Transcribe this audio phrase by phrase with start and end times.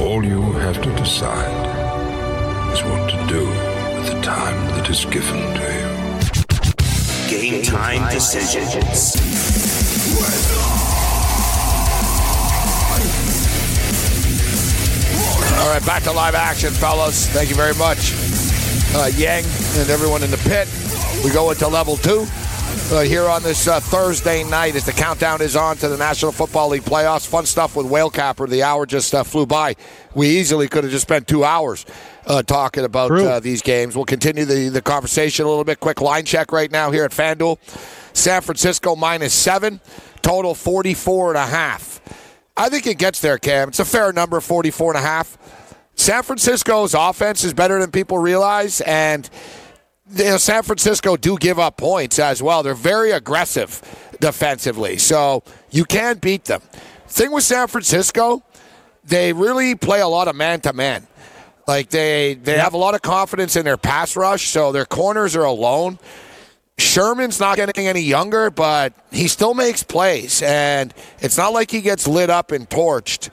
[0.00, 1.52] All you have to decide
[2.72, 5.90] is what to do with the time that is given to you.
[7.28, 9.20] Game time decisions.
[15.60, 17.28] All right, back to live action, fellas.
[17.28, 18.14] Thank you very much.
[18.94, 19.44] Uh, Yang
[19.76, 20.66] and everyone in the pit.
[21.22, 22.24] We go into level two
[22.90, 26.32] uh, here on this uh, Thursday night as the countdown is on to the National
[26.32, 27.26] Football League playoffs.
[27.26, 28.46] Fun stuff with Whale Capper.
[28.46, 29.76] The hour just uh, flew by.
[30.14, 31.86] We easily could have just spent two hours
[32.26, 33.94] uh, talking about uh, these games.
[33.94, 35.80] We'll continue the, the conversation a little bit.
[35.80, 37.58] Quick line check right now here at FanDuel.
[38.16, 39.80] San Francisco minus seven,
[40.22, 42.00] total 44 and a half.
[42.56, 43.68] I think it gets there, Cam.
[43.68, 45.38] It's a fair number, 44 and a half.
[45.94, 49.28] San Francisco's offense is better than people realize, and
[50.12, 52.62] you know, San Francisco do give up points as well.
[52.62, 53.80] They're very aggressive
[54.20, 56.62] defensively, so you can beat them.
[57.06, 58.42] Thing with San Francisco,
[59.04, 61.06] they really play a lot of man to man.
[61.66, 65.36] Like they they have a lot of confidence in their pass rush, so their corners
[65.36, 65.98] are alone.
[66.78, 71.82] Sherman's not getting any younger, but he still makes plays, and it's not like he
[71.82, 73.28] gets lit up and torched.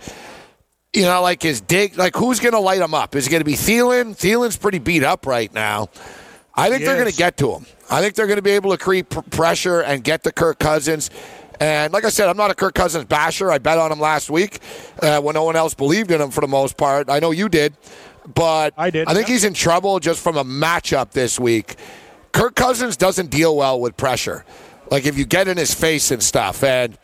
[0.93, 3.15] You know, like his dig, like who's going to light him up?
[3.15, 4.15] Is it going to be Thielen?
[4.15, 5.89] Thielen's pretty beat up right now.
[6.57, 7.65] I think they're going to get to him.
[7.89, 10.59] I think they're going to be able to create pr- pressure and get to Kirk
[10.59, 11.09] Cousins.
[11.59, 13.51] And like I said, I'm not a Kirk Cousins basher.
[13.51, 14.59] I bet on him last week
[15.01, 17.09] uh, when no one else believed in him for the most part.
[17.09, 17.75] I know you did,
[18.33, 19.33] but I did, I think yeah.
[19.33, 21.75] he's in trouble just from a matchup this week.
[22.31, 24.45] Kirk Cousins doesn't deal well with pressure.
[24.91, 26.97] Like if you get in his face and stuff, and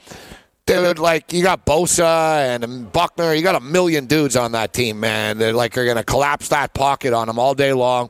[0.66, 5.00] dude, like you got Bosa and Buckner, you got a million dudes on that team,
[5.00, 5.38] man.
[5.38, 8.10] They're like are going to collapse that pocket on him all day long.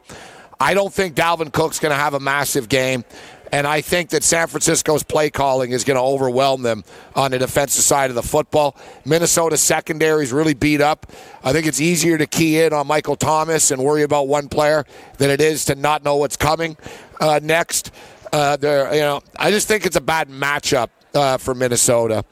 [0.64, 3.04] I don't think Dalvin Cook's going to have a massive game.
[3.52, 6.86] And I think that San Francisco's play calling is going to overwhelm them
[7.18, 8.78] on the defensive side of the football.
[9.04, 11.12] Minnesota secondary is really beat up.
[11.44, 14.86] I think it's easier to key in on Michael Thomas and worry about one player
[15.18, 16.78] than it is to not know what's coming
[17.20, 17.92] uh, next.
[18.32, 22.24] Uh, there, you know, I just think it's a bad matchup uh, for Minnesota.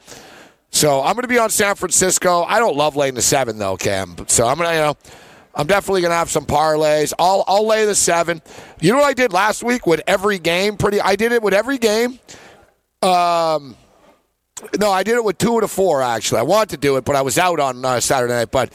[0.70, 2.44] So I'm going to be on San Francisco.
[2.44, 4.16] I don't love laying the seven though, Cam.
[4.26, 4.96] So I'm going to, you know.
[5.54, 7.12] I'm definitely going to have some parlays.
[7.18, 8.40] I'll I'll lay the seven.
[8.80, 10.76] You know what I did last week with every game?
[10.76, 11.00] Pretty.
[11.00, 12.18] I did it with every game.
[13.02, 13.76] Um,
[14.78, 16.40] no, I did it with two to four actually.
[16.40, 18.50] I wanted to do it, but I was out on uh, Saturday night.
[18.50, 18.72] But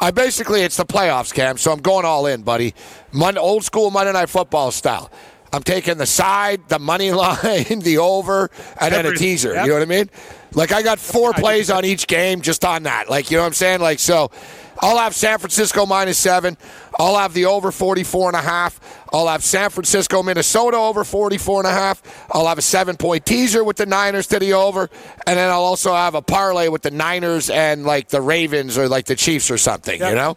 [0.00, 1.58] I basically it's the playoffs, Cam.
[1.58, 2.74] So I'm going all in, buddy.
[3.12, 5.10] Monday, old school Monday Night Football style.
[5.52, 8.50] I'm taking the side, the money line, the over,
[8.80, 9.54] and then a teaser.
[9.54, 9.64] Yep.
[9.64, 10.10] You know what I mean?
[10.54, 13.08] Like I got four plays on each game just on that.
[13.08, 13.80] Like you know what I'm saying?
[13.80, 14.30] Like so.
[14.80, 16.56] I'll have San Francisco minus seven.
[16.98, 18.80] I'll have the over 44 and a half.
[19.12, 22.02] I'll have San Francisco, Minnesota over 44 and a half.
[22.32, 24.90] I'll have a seven point teaser with the Niners to the over.
[25.26, 28.88] And then I'll also have a parlay with the Niners and like the Ravens or
[28.88, 30.36] like the Chiefs or something, you know?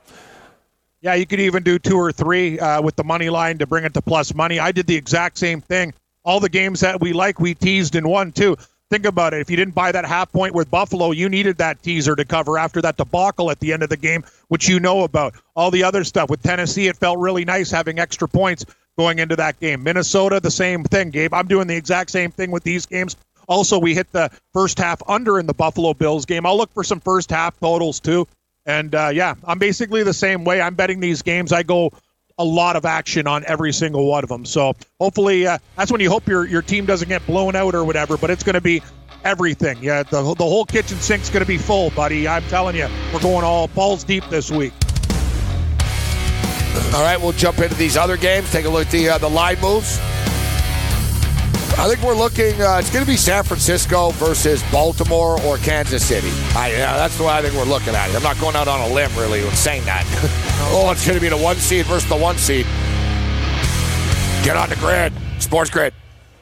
[1.01, 3.85] Yeah, you could even do two or three uh, with the money line to bring
[3.85, 4.59] it to plus money.
[4.59, 5.93] I did the exact same thing.
[6.25, 8.57] All the games that we like, we teased and won too.
[8.89, 9.41] Think about it.
[9.41, 12.57] If you didn't buy that half point with Buffalo, you needed that teaser to cover
[12.57, 15.35] after that debacle at the end of the game, which you know about.
[15.55, 18.65] All the other stuff with Tennessee, it felt really nice having extra points
[18.97, 19.83] going into that game.
[19.83, 21.35] Minnesota, the same thing, Gabe.
[21.35, 23.15] I'm doing the exact same thing with these games.
[23.47, 26.47] Also, we hit the first half under in the Buffalo Bills game.
[26.47, 28.27] I'll look for some first half totals too.
[28.65, 30.61] And uh, yeah, I'm basically the same way.
[30.61, 31.51] I'm betting these games.
[31.51, 31.91] I go
[32.39, 34.45] a lot of action on every single one of them.
[34.45, 37.83] So hopefully, uh, that's when you hope your your team doesn't get blown out or
[37.83, 38.17] whatever.
[38.17, 38.81] But it's going to be
[39.23, 39.77] everything.
[39.83, 42.27] Yeah, the the whole kitchen sink's going to be full, buddy.
[42.27, 44.73] I'm telling you, we're going all balls deep this week.
[46.93, 48.51] All right, we'll jump into these other games.
[48.51, 49.99] Take a look at the uh, the line moves.
[51.77, 52.61] I think we're looking.
[52.61, 56.29] Uh, it's going to be San Francisco versus Baltimore or Kansas City.
[56.55, 58.15] I, yeah, that's the way I think we're looking at it.
[58.15, 60.05] I'm not going out on a limb really with saying that.
[60.71, 62.65] oh, it's going to be the one seed versus the one seed.
[64.43, 65.93] Get on the grid, Sports Grid.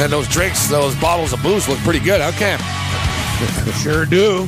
[0.00, 2.22] Man, those drinks, those bottles of booze look pretty good.
[2.36, 2.58] Cam?
[3.82, 4.46] Sure do.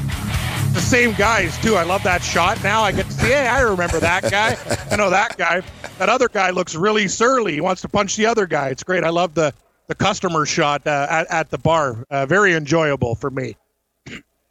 [0.72, 1.74] the same guys too.
[1.76, 2.62] I love that shot.
[2.64, 3.26] Now I get to see.
[3.26, 4.56] Hey, I remember that guy.
[4.90, 5.60] I know that guy.
[5.98, 7.52] That other guy looks really surly.
[7.52, 8.68] He wants to punch the other guy.
[8.68, 9.04] It's great.
[9.04, 9.52] I love the
[9.88, 12.06] the customer shot uh, at, at the bar.
[12.10, 13.56] Uh, very enjoyable for me.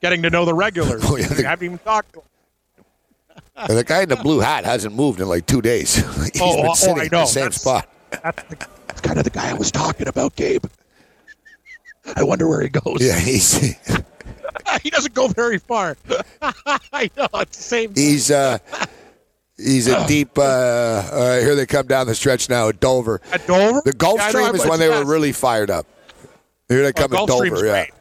[0.03, 1.01] Getting to know the regulars.
[1.03, 2.13] Oh, yeah, the- I haven't even talked.
[2.13, 2.25] to 'em.
[3.69, 5.95] And the guy in the blue hat hasn't moved in like two days.
[6.33, 7.89] He's Oh, been oh, sitting I in the same That's- spot.
[8.23, 8.55] That's, the,
[8.87, 10.65] that's kind of the guy I was talking about, Gabe.
[12.15, 12.97] I wonder where he goes.
[12.99, 13.53] Yeah, he's
[14.83, 15.97] he doesn't go very far.
[16.41, 17.93] I know it's the same.
[17.95, 18.57] he's uh
[19.57, 20.37] he's a deep.
[20.37, 23.21] Uh, uh, here they come down the stretch now at Dover.
[23.31, 25.85] At Dover, The Gulf Yeah, Stream is when they were really fired up.
[26.67, 27.65] Here they Oh, come at Gulfstream's Dover.
[27.65, 27.71] Yeah.
[27.85, 27.91] great.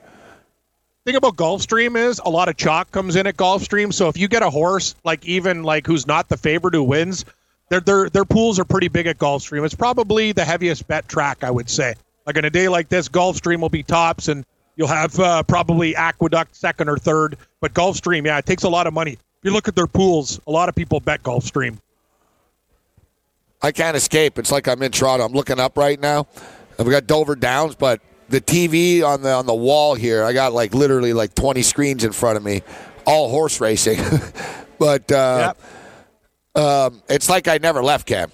[1.06, 3.92] Thing about Gulfstream is a lot of chalk comes in at Gulfstream.
[3.92, 7.24] So if you get a horse like even like who's not the favorite who wins,
[7.70, 9.64] their their their pools are pretty big at Gulfstream.
[9.64, 11.94] It's probably the heaviest bet track, I would say.
[12.26, 14.44] Like on a day like this, Gulfstream will be tops, and
[14.76, 17.36] you'll have uh, probably Aqueduct second or third.
[17.60, 19.12] But Gulfstream, yeah, it takes a lot of money.
[19.12, 21.78] If you look at their pools, a lot of people bet Gulfstream.
[23.62, 24.38] I can't escape.
[24.38, 25.24] It's like I'm in Toronto.
[25.24, 26.26] I'm looking up right now.
[26.78, 28.00] And we got Dover Downs, but
[28.30, 32.04] the TV on the on the wall here, I got like literally like 20 screens
[32.04, 32.62] in front of me,
[33.04, 34.00] all horse racing.
[34.78, 35.52] but uh,
[36.54, 38.32] um, it's like I never left camp.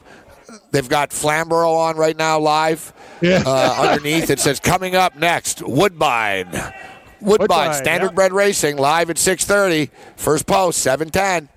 [0.70, 2.92] They've got Flamborough on right now live.
[3.20, 3.42] Yeah.
[3.46, 6.48] Uh, underneath it says coming up next Woodbine.
[6.50, 6.70] Woodbine,
[7.20, 8.14] Woodbine, Standard yeah.
[8.14, 9.90] Bred Racing live at 6:30.
[10.16, 11.48] First post 7:10.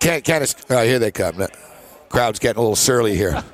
[0.00, 0.54] Can't can't.
[0.70, 1.46] Oh, here they come.
[2.08, 3.42] Crowd's getting a little surly here.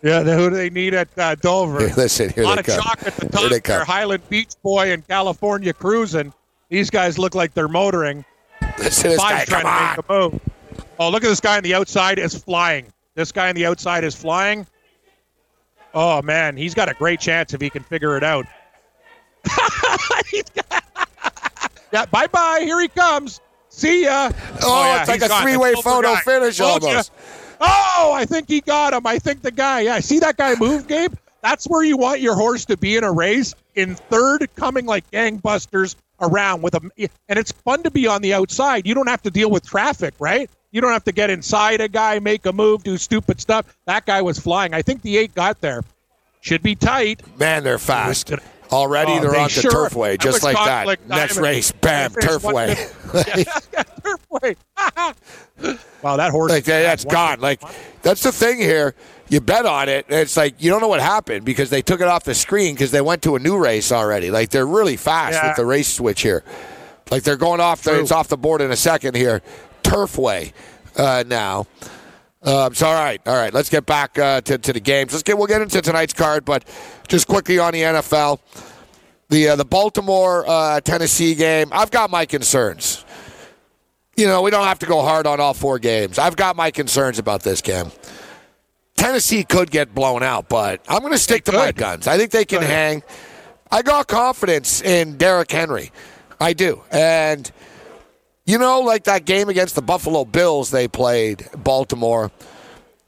[0.00, 1.80] Yeah, who do they need at uh, Dover?
[1.80, 2.80] Here, listen, here a lot they of come.
[2.84, 3.76] chalk at the Here top they come.
[3.78, 3.84] there.
[3.84, 6.32] Highland Beach Boy and California Cruising.
[6.68, 8.24] These guys look like they're motoring.
[8.78, 9.44] Listen this guy.
[9.44, 9.96] Trying Come to on.
[9.96, 10.40] make a move.
[11.00, 12.86] Oh, look at this guy on the outside is flying.
[13.16, 14.64] This guy on the outside is flying.
[15.94, 18.46] Oh man, he's got a great chance if he can figure it out.
[20.54, 20.84] Got-
[21.92, 22.60] yeah, bye bye.
[22.64, 23.40] Here he comes.
[23.70, 24.30] See ya.
[24.34, 26.20] Oh, oh yeah, it's like a three-way photo guy.
[26.20, 27.12] finish Told almost.
[27.60, 29.06] Oh, I think he got him.
[29.06, 29.80] I think the guy.
[29.80, 31.14] Yeah, see that guy move, Gabe?
[31.42, 35.08] That's where you want your horse to be in a race in third, coming like
[35.10, 36.80] gangbusters around with a.
[37.28, 38.86] And it's fun to be on the outside.
[38.86, 40.50] You don't have to deal with traffic, right?
[40.70, 43.76] You don't have to get inside a guy, make a move, do stupid stuff.
[43.86, 44.74] That guy was flying.
[44.74, 45.82] I think the eight got there.
[46.40, 47.22] Should be tight.
[47.38, 48.32] Man, they're fast.
[48.70, 50.84] Already Oh, they're they on sure the turfway, just like that.
[50.84, 53.54] conflict Next race, bam, They finished one turfway.
[54.82, 55.76] turfway.
[56.02, 56.50] wow, that horse.
[56.50, 57.40] like that, that's one- gone.
[57.40, 57.62] Like
[58.02, 58.94] that's the thing here.
[59.30, 62.00] You bet on it, and it's like you don't know what happened because they took
[62.00, 64.30] it off the screen because they went to a new race already.
[64.30, 65.48] Like they're really fast Yeah.
[65.48, 66.44] with the race switch here.
[67.10, 67.82] Like they're going off.
[67.82, 69.40] The, it's off the board in a second here.
[69.88, 70.52] Turfway
[70.96, 71.66] uh, now.
[72.42, 73.52] Um, so all right, all right.
[73.52, 75.12] Let's get back uh, to, to the games.
[75.12, 76.64] Let's get we'll get into tonight's card, but
[77.08, 78.40] just quickly on the NFL,
[79.28, 81.70] the uh, the Baltimore uh, Tennessee game.
[81.72, 83.04] I've got my concerns.
[84.16, 86.18] You know, we don't have to go hard on all four games.
[86.18, 87.90] I've got my concerns about this game.
[88.96, 92.08] Tennessee could get blown out, but I'm going to stick to my guns.
[92.08, 93.04] I think they can hang.
[93.70, 95.92] I got confidence in Derrick Henry.
[96.40, 96.82] I do.
[96.90, 97.48] And
[98.48, 102.32] you know, like that game against the Buffalo Bills they played, Baltimore,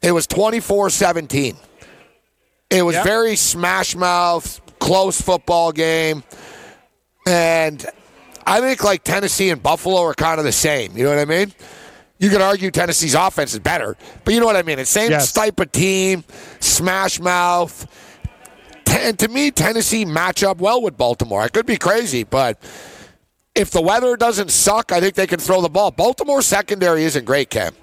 [0.02, 1.56] it was 24 17.
[2.68, 3.04] It was Yep.
[3.04, 6.22] very smash mouth, close football game.
[7.26, 7.84] And
[8.46, 10.94] I think like Tennessee and Buffalo are kind of the same.
[10.96, 11.52] You know what I mean?
[12.18, 14.78] You could argue Tennessee's offense is better, but you know what I mean?
[14.78, 15.32] It's same Yes.
[15.32, 16.22] type of team,
[16.60, 17.86] smash mouth.
[18.90, 21.40] And to me, Tennessee match up well with Baltimore.
[21.40, 22.58] I could be crazy, but
[23.60, 25.90] if the weather doesn't suck, I think they can throw the ball.
[25.90, 27.74] Baltimore secondary isn't great, Cam.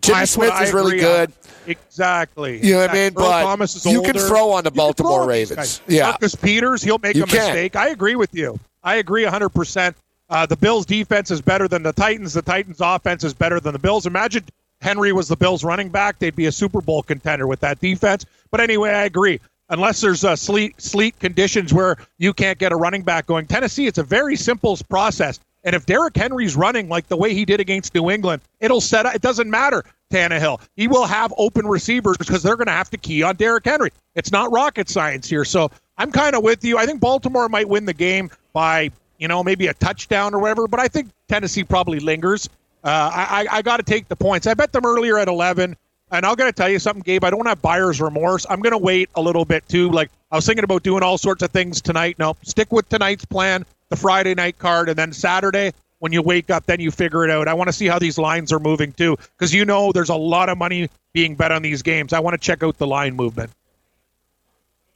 [0.00, 1.26] Jimmy That's Smith is really agree on.
[1.26, 1.32] good.
[1.66, 2.64] Exactly.
[2.66, 3.06] You know what I mean?
[3.16, 5.80] Earl But Thomas is you can throw on the You Baltimore throw on these Ravens.
[5.86, 6.04] Yeah.
[6.10, 7.38] Marcus Peters, he'll make You a can.
[7.38, 7.76] mistake.
[7.76, 8.58] I agree with you.
[8.82, 9.94] I agree 100%.
[10.28, 12.32] Uh, the Bills' defense is better than the Titans.
[12.32, 14.06] The Titans' offense is better than the Bills.
[14.06, 14.44] Imagine
[14.80, 16.18] Henry was the Bills' running back.
[16.18, 18.24] They'd be a Super Bowl contender with that defense.
[18.50, 19.40] But anyway, I agree.
[19.72, 23.46] Unless there's uh, sleet, sleet conditions where you can't get a running back going.
[23.46, 25.40] Tennessee, it's a very simple process.
[25.64, 29.06] And if Derrick Henry's running like the way he did against New England, it'll set
[29.06, 29.14] up.
[29.14, 30.60] It doesn't matter, Tannehill.
[30.76, 33.90] He will have open receivers because they're going to have to key on Derrick Henry.
[34.14, 35.44] It's not rocket science here.
[35.44, 36.76] So I'm kind of with you.
[36.76, 40.68] I think Baltimore might win the game by, you know, maybe a touchdown or whatever,
[40.68, 42.46] but I think Tennessee probably lingers.
[42.84, 44.46] Uh, I, I, I got to take the points.
[44.46, 45.76] I bet them earlier at 11.
[46.12, 47.24] And I'm to tell you something, Gabe.
[47.24, 48.44] I don't have buyer's remorse.
[48.48, 49.90] I'm to wait a little bit too.
[49.90, 52.18] Like I was thinking about doing all sorts of things tonight.
[52.18, 56.50] No, stick with tonight's plan, the Friday night card, and then Saturday when you wake
[56.50, 57.46] up, then you figure it out.
[57.46, 60.16] I want to see how these lines are moving too, because you know there's a
[60.16, 62.12] lot of money being bet on these games.
[62.12, 63.52] I want to check out the line movement.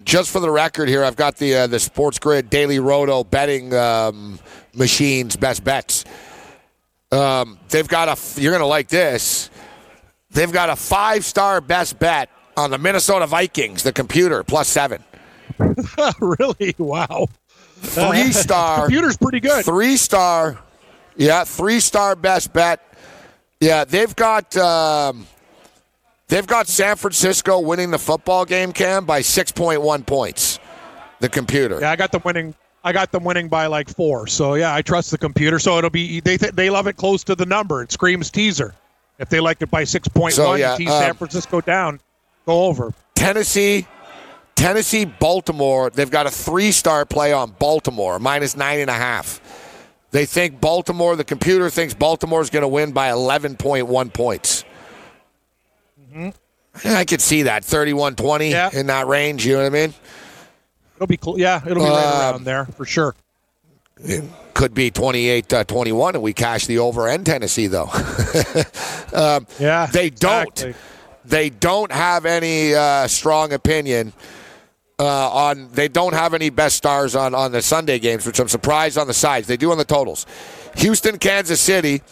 [0.02, 3.72] Just for the record here, I've got the uh, the Sports Grid Daily Roto betting
[3.72, 4.38] um,
[4.74, 6.04] machines best bets.
[7.10, 8.40] Um, they've got a.
[8.40, 9.48] You're gonna like this.
[10.36, 12.28] They've got a five-star best bet
[12.58, 13.82] on the Minnesota Vikings.
[13.82, 15.02] The computer plus seven.
[16.20, 16.74] really?
[16.76, 17.28] Wow.
[17.78, 18.80] Three-star.
[18.84, 19.64] Computer's pretty good.
[19.64, 20.58] Three-star.
[21.16, 22.82] Yeah, three-star best bet.
[23.60, 24.54] Yeah, they've got.
[24.58, 25.26] Um,
[26.28, 30.58] they've got San Francisco winning the football game, Cam, by six point one points.
[31.20, 31.80] The computer.
[31.80, 32.54] Yeah, I got them winning.
[32.84, 34.26] I got them winning by like four.
[34.26, 35.58] So yeah, I trust the computer.
[35.58, 37.80] So it'll be they th- they love it close to the number.
[37.80, 38.74] It screams teaser.
[39.18, 42.00] If they like it by six point one, So, yeah, tease San um, Francisco down,
[42.44, 42.92] go over.
[43.14, 43.86] Tennessee,
[44.54, 45.88] Tennessee, Baltimore.
[45.90, 49.40] They've got a three-star play on Baltimore minus nine and a half.
[50.10, 51.16] They think Baltimore.
[51.16, 54.64] The computer thinks Baltimore is going to win by eleven point one points.
[56.84, 58.70] I could see that 31-20 Yeah.
[58.72, 59.44] in that range.
[59.46, 59.94] You know what I mean?
[60.96, 63.14] It'll be cl- yeah, it'll be right Um, around there for sure.
[64.54, 67.90] Could be 28-21, and we cash the over and Tennessee though.
[69.58, 70.48] Yeah, they don't.
[70.48, 70.74] exactly.
[71.24, 74.12] they don't have any uh, strong opinion
[74.98, 75.70] uh, on.
[75.72, 79.06] They don't have any best stars on on the Sunday games, which I'm surprised on
[79.06, 79.46] the sides.
[79.46, 80.26] They do on the totals.
[80.76, 82.02] Houston, Kansas City.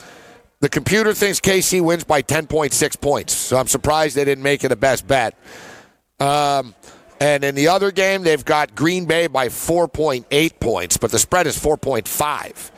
[0.61, 4.73] The computer thinks KC wins by 10.6 points, so I'm surprised they didn't make it
[4.73, 5.37] a best bet.
[6.21, 6.75] Um,
[7.21, 11.47] and in the other game, they've got Green Bay by 4.8 points, but the spread
[11.47, 12.71] is 4.5.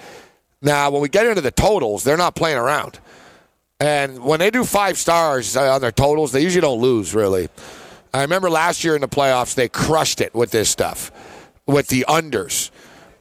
[0.62, 2.98] Now, when we get into the totals, they're not playing around.
[3.78, 7.48] And when they do five stars uh, on their totals, they usually don't lose, really.
[8.14, 11.10] I remember last year in the playoffs, they crushed it with this stuff,
[11.66, 12.70] with the unders.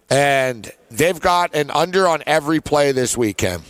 [0.10, 3.64] And they've got an under on every play this weekend.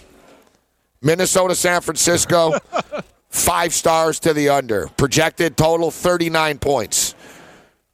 [1.02, 2.54] Minnesota, San Francisco,
[3.30, 4.88] five stars to the under.
[4.90, 7.15] Projected total 39 points.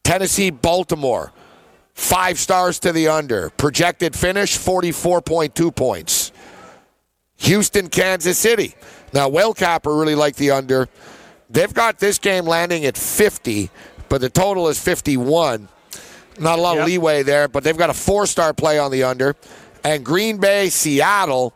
[0.03, 1.31] Tennessee, Baltimore,
[1.93, 3.49] five stars to the under.
[3.51, 6.31] Projected finish 44.2 points.
[7.37, 8.75] Houston, Kansas City.
[9.13, 10.87] Now, Whale Capper really like the under.
[11.49, 13.69] They've got this game landing at 50,
[14.09, 15.67] but the total is 51.
[16.39, 16.81] Not a lot Yep.
[16.81, 19.35] of leeway there, but they've got a four star play on the under.
[19.83, 21.53] And Green Bay, Seattle,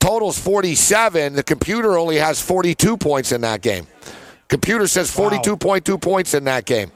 [0.00, 1.34] total's 47.
[1.34, 3.86] The computer only has 42 points in that game.
[4.48, 6.90] Computer says 42.2 points in that game.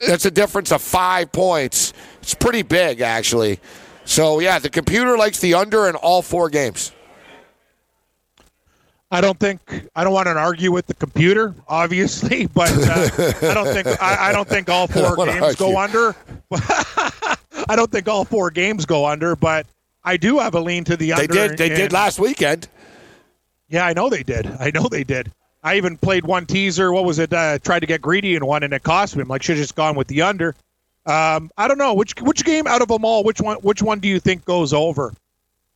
[0.00, 1.92] That's a difference of five points.
[2.22, 3.58] It's pretty big, actually.
[4.04, 6.92] So, yeah, the computer likes the under in all four games.
[9.10, 9.60] I don't think
[9.96, 13.08] I don't want to argue with the computer, obviously, but uh,
[13.48, 16.14] I don't think I, I don't think all four games go under.
[16.52, 19.66] I don't think all four games go under, but
[20.04, 21.26] I do have a lean to the They under.
[21.26, 21.58] They did.
[21.58, 22.68] They in- did last weekend.
[23.68, 24.46] Yeah, I know they did.
[24.58, 25.30] I know they did.
[25.62, 26.92] I even played one teaser.
[26.92, 27.32] What was it?
[27.32, 29.22] Uh, tried to get greedy in one, and it cost me.
[29.22, 30.54] I'm like, should have just gone with the under.
[31.06, 33.24] Um, I don't know which which game out of them all.
[33.24, 33.56] Which one?
[33.58, 35.12] Which one do you think goes over?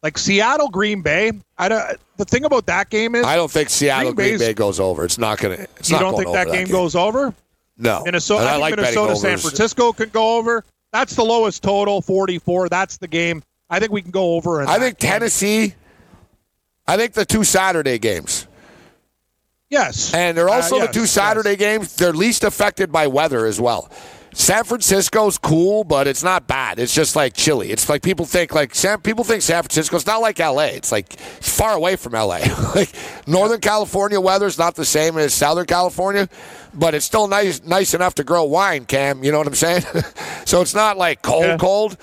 [0.03, 1.33] Like Seattle, Green Bay.
[1.59, 1.97] I don't.
[2.17, 5.05] The thing about that game is I don't think Seattle Green Green, Bay goes over.
[5.05, 5.63] It's not going to.
[5.79, 7.35] It's you not don't think that over game goes over.
[7.79, 8.03] No.
[8.05, 9.39] Minnesota, And I, I, like Minnesota, San.
[9.39, 10.65] Francisco could go over.
[10.93, 12.69] That's the lowest total, 44.
[12.69, 13.43] That's the game.
[13.71, 14.61] I think we can go over.
[14.61, 14.99] in I that think.
[14.99, 15.75] Tennessee.
[16.87, 18.47] I think the two Saturday games,
[19.73, 21.11] Yes, and they're Uh, also yes, the two yes.
[21.13, 21.97] Saturday games.
[21.97, 23.91] They're least affected by weather as well.
[24.35, 26.79] San Francisco's cool, but it's not bad.
[26.79, 27.71] It's just like chilly.
[27.71, 30.69] It's like people think like San, people think San Francisco's not like L.A.
[30.69, 32.41] It's like it's far away from L.A.
[32.75, 32.91] like
[33.27, 36.29] Northern California weather's not the same as Southern California,
[36.75, 38.85] but it's still nice nice enough to grow wine.
[38.87, 39.83] Cam, you know what I'm saying?
[40.47, 41.57] so it's not like cold Yeah.
[41.59, 41.97] cold.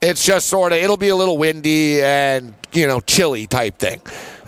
[0.00, 4.00] It's just sort of it'll be a little windy and you know chilly type thing.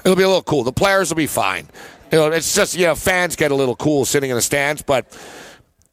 [0.05, 0.65] It'll be a little cool.
[0.65, 1.69] The players will be fine.
[2.13, 4.83] You know, it's just you know fans get a little cool sitting in the stands,
[4.83, 5.07] but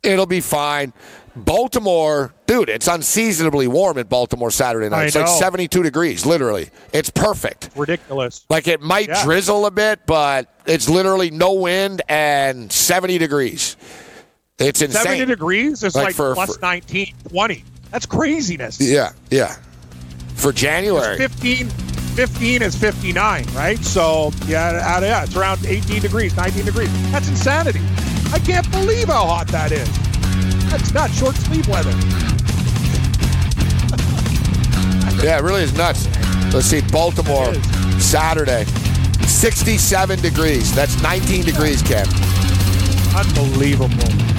[0.03, 0.91] it'll be fine.
[1.35, 5.03] Baltimore, dude, it's unseasonably warm in Baltimore Saturday night.
[5.03, 6.69] I It's like 72 degrees, literally.
[6.91, 7.69] It's perfect.
[7.75, 8.43] ridiculous.
[8.49, 9.23] Like it might Yeah.
[9.23, 13.77] drizzle a bit, but it's literally no wind and 70 degrees.
[14.57, 15.03] It's insane.
[15.03, 17.63] 70 degrees is Like like, for- plus for- 19, 20.
[17.91, 18.81] That's craziness.
[18.81, 19.55] Yeah, yeah.
[20.35, 21.17] For January.
[21.17, 21.69] 15,
[22.19, 23.79] 15 is 59, right?
[23.79, 27.11] So, yeah, yeah, it's around 18 degrees, 19 degrees.
[27.13, 27.79] That's insanity.
[28.33, 29.89] I can't believe how hot that is.
[30.69, 31.93] That's not short sleeve weather.
[35.23, 36.07] Yeah, it really is nuts.
[36.53, 37.53] Let's see, Baltimore,
[37.99, 38.63] Saturday,
[39.25, 40.73] 67 degrees.
[40.73, 42.07] That's 19 degrees, Ken.
[43.15, 44.38] Unbelievable.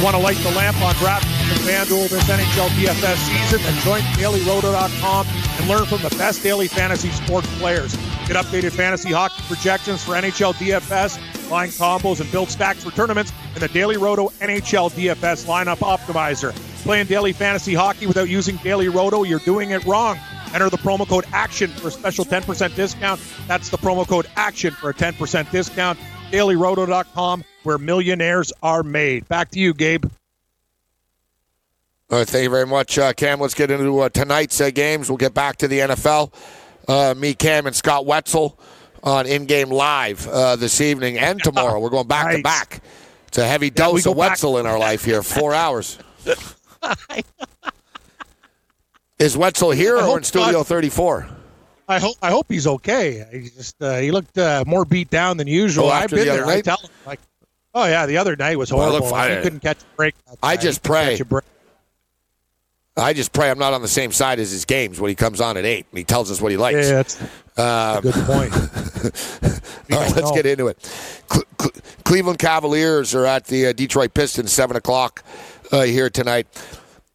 [0.00, 3.60] You want to light the lamp on DraftKings and FanDuel this NHL DFS season?
[3.62, 7.94] Then join DailyRoto.com and learn from the best daily fantasy sports players.
[8.26, 13.30] Get updated fantasy hockey projections for NHL DFS, line combos, and build stacks for tournaments
[13.54, 16.54] in the Daily Roto NHL DFS lineup optimizer.
[16.82, 20.18] Playing daily fantasy hockey without using Daily Roto, you're doing it wrong.
[20.54, 23.20] Enter the promo code ACTION for a special 10% discount.
[23.46, 25.98] That's the promo code ACTION for a 10% discount.
[26.30, 29.28] DailyRoto.com, where millionaires are made.
[29.28, 30.04] Back to you, Gabe.
[32.10, 33.38] All right, thank you very much, uh, Cam.
[33.40, 35.08] Let's get into uh, tonight's uh, games.
[35.08, 36.32] We'll get back to the NFL.
[36.88, 38.58] Uh, me, Cam, and Scott Wetzel
[39.04, 41.78] on In Game Live uh, this evening and tomorrow.
[41.78, 42.80] We're going back to back.
[43.28, 45.22] It's a heavy we dose of back- Wetzel in our life here.
[45.22, 45.98] Four hours.
[49.18, 50.66] Is Wetzel here I or in Studio not.
[50.66, 51.28] 34?
[51.88, 53.26] I hope I hope he's okay.
[53.32, 55.86] He just uh, he looked uh, more beat down than usual.
[55.86, 56.44] Oh, I've been the there.
[56.44, 57.20] other I tell him like,
[57.74, 59.00] oh yeah, the other night was horrible.
[59.06, 60.14] look, I- couldn't catch a break.
[60.42, 60.60] I night.
[60.60, 61.20] just pray.
[61.22, 61.44] break.
[62.96, 65.40] I just pray I'm not on the same side as his games when he comes
[65.40, 66.88] on at 8 and he tells us what he likes.
[66.88, 67.20] Yeah, that's
[67.56, 68.52] a good point.
[69.92, 70.34] All right, let's know.
[70.34, 71.22] get into it.
[71.28, 71.70] Cle- Cle-
[72.04, 75.24] Cleveland Cavaliers are at the uh, Detroit Pistons, seven o'clock
[75.72, 76.46] uh, here tonight.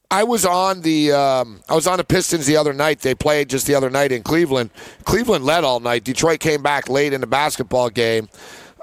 [0.10, 3.02] I was on the um, I was on the Pistons the other night.
[3.02, 4.70] They played just the other night in Cleveland.
[5.04, 6.04] Cleveland led all night.
[6.04, 8.30] Detroit came back late in the basketball game.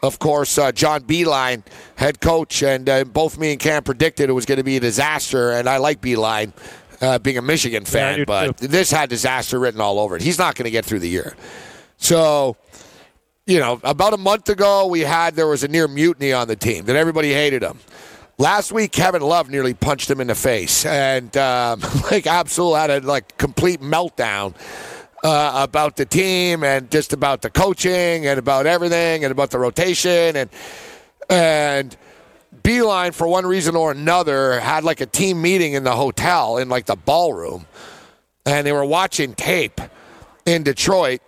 [0.02, 1.62] Of course, uh, John Beilein,
[1.94, 4.80] head coach, and uh, both me and Cam predicted it was going to be a
[4.80, 5.52] disaster.
[5.52, 6.52] And I like Beilein,
[7.00, 8.66] uh, being a Michigan fan, do but too.
[8.66, 10.22] this had disaster written all over it.
[10.22, 11.36] He's not going to get through the year.
[11.98, 12.56] So
[13.46, 16.56] you know, about a month ago, we had there was a near mutiny on the
[16.56, 17.78] team that everybody hated him.
[18.38, 22.90] Last week, Kevin Love nearly punched him in the face, and um, like Absol had
[22.90, 24.54] a like complete meltdown
[25.22, 29.58] uh, about the team and just about the coaching and about everything and about the
[29.58, 30.50] rotation and
[31.30, 31.96] and
[32.62, 36.68] Beilein for one reason or another had like a team meeting in the hotel in
[36.68, 37.66] like the ballroom,
[38.44, 39.80] and they were watching tape
[40.46, 41.20] in Detroit,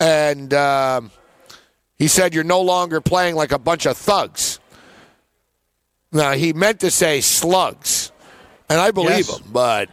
[0.00, 0.52] and.
[0.54, 1.10] Um,
[1.98, 4.60] he said, You're no longer playing like a bunch of thugs.
[6.12, 8.12] Now, he meant to say slugs.
[8.68, 9.40] And I believe Yes.
[9.40, 9.88] him, but.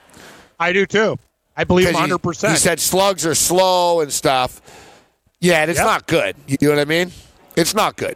[0.59, 1.17] I do too.
[1.57, 2.53] I believe he- hundred percent.
[2.53, 4.61] He said slugs are slow and stuff.
[5.39, 5.85] Yeah, and it's Yep.
[5.87, 6.35] not good.
[6.47, 7.11] You know what I mean?
[7.55, 8.15] It's not good.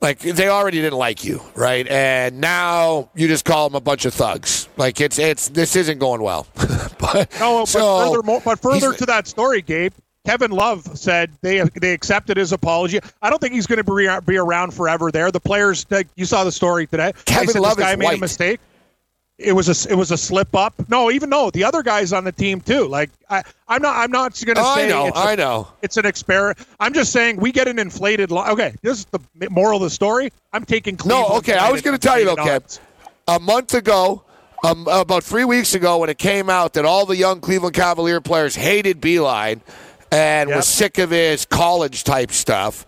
[0.00, 1.86] Like they already didn't like you, right?
[1.88, 4.68] And now you just call them a bunch of thugs.
[4.76, 6.46] Like it's it's this isn't going well.
[6.98, 9.92] but No, but so further, but further to that story, Gabe,
[10.26, 13.00] Kevin Love said they they accepted his apology.
[13.22, 15.10] I don't think he's going to be, be around forever.
[15.10, 15.86] There, the players.
[15.90, 17.12] Like, you saw the story today.
[17.24, 18.18] Kevin Love this guy is made white.
[18.18, 18.60] a mistake.
[19.38, 20.72] It was a it was a slip up.
[20.88, 22.86] No, even though the other guys on the team too.
[22.88, 25.34] Like I, I'm not I'm not going to Oh, say I know, it's a- I
[25.34, 25.68] know.
[25.82, 26.58] it's an experiment.
[26.80, 28.30] I'm just saying we get an inflated.
[28.30, 29.20] Li- okay, this is the
[29.50, 30.32] moral of the story.
[30.54, 31.52] I'm taking Cleveland No, okay.
[31.54, 32.80] I was going to tell you though, Kev.
[33.28, 34.22] A month ago,
[34.64, 38.22] um, about three weeks ago, when it came out that all the young Cleveland Cavalier
[38.22, 39.60] players hated Beilein
[40.10, 40.56] and Yep.
[40.56, 42.86] were sick of his college type stuff,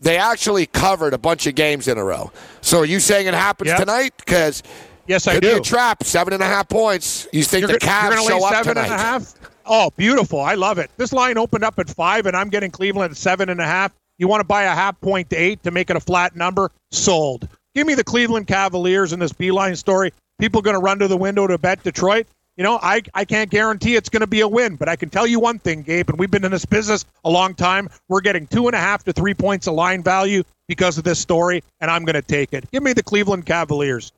[0.00, 2.30] they actually covered a bunch of games in a row.
[2.60, 3.78] So are you saying it happens Yep.
[3.78, 4.12] tonight?
[4.18, 4.62] Because
[5.06, 5.52] Yes, I could do.
[5.52, 6.02] be a trap.
[6.04, 7.28] Seven and a half points.
[7.32, 8.86] You think You're, the Cavs gonna show up seven tonight?
[8.86, 9.34] and a half?
[9.64, 10.40] Oh, beautiful.
[10.40, 10.90] I love it.
[10.96, 13.92] This line opened up at five, and I'm getting Cleveland at seven and a half.
[14.18, 16.70] You want to buy a half point to eight to make it a flat number?
[16.90, 17.48] Sold.
[17.74, 20.12] Give me the Cleveland Cavaliers in this Beilein story.
[20.38, 22.26] People going to run to the window to bet Detroit.
[22.56, 25.10] You know, I, I can't guarantee it's going to be a win, but I can
[25.10, 27.90] tell you one thing, Gabe, and we've been in this business a long time.
[28.08, 31.18] We're getting two and a half to three points of line value because of this
[31.18, 32.70] story, and I'm going to take it.
[32.70, 34.12] Give me the Cleveland Cavaliers.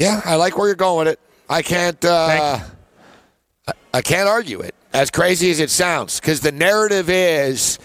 [0.00, 1.20] Yeah, I like where you're going with it.
[1.48, 2.02] I can't.
[2.04, 2.58] Uh,
[3.68, 4.74] I, I can't argue it.
[4.92, 7.78] As crazy as it sounds, because the narrative is,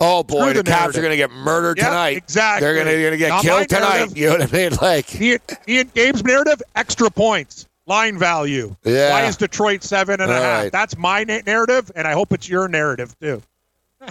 [0.00, 0.96] oh boy, the, the Cavs narrative.
[0.98, 2.16] are going to get murdered Yeah, tonight.
[2.18, 2.64] exactly.
[2.66, 4.14] They're going to get Not killed tonight.
[4.16, 4.70] You know what I mean?
[4.80, 8.76] Like, Ian, Ian Gabe's narrative, extra points, line value.
[8.84, 9.10] Yeah.
[9.10, 10.62] Why is Detroit seven and a half?
[10.64, 10.70] right.
[10.72, 13.42] That's my na- narrative, and I hope it's your narrative too.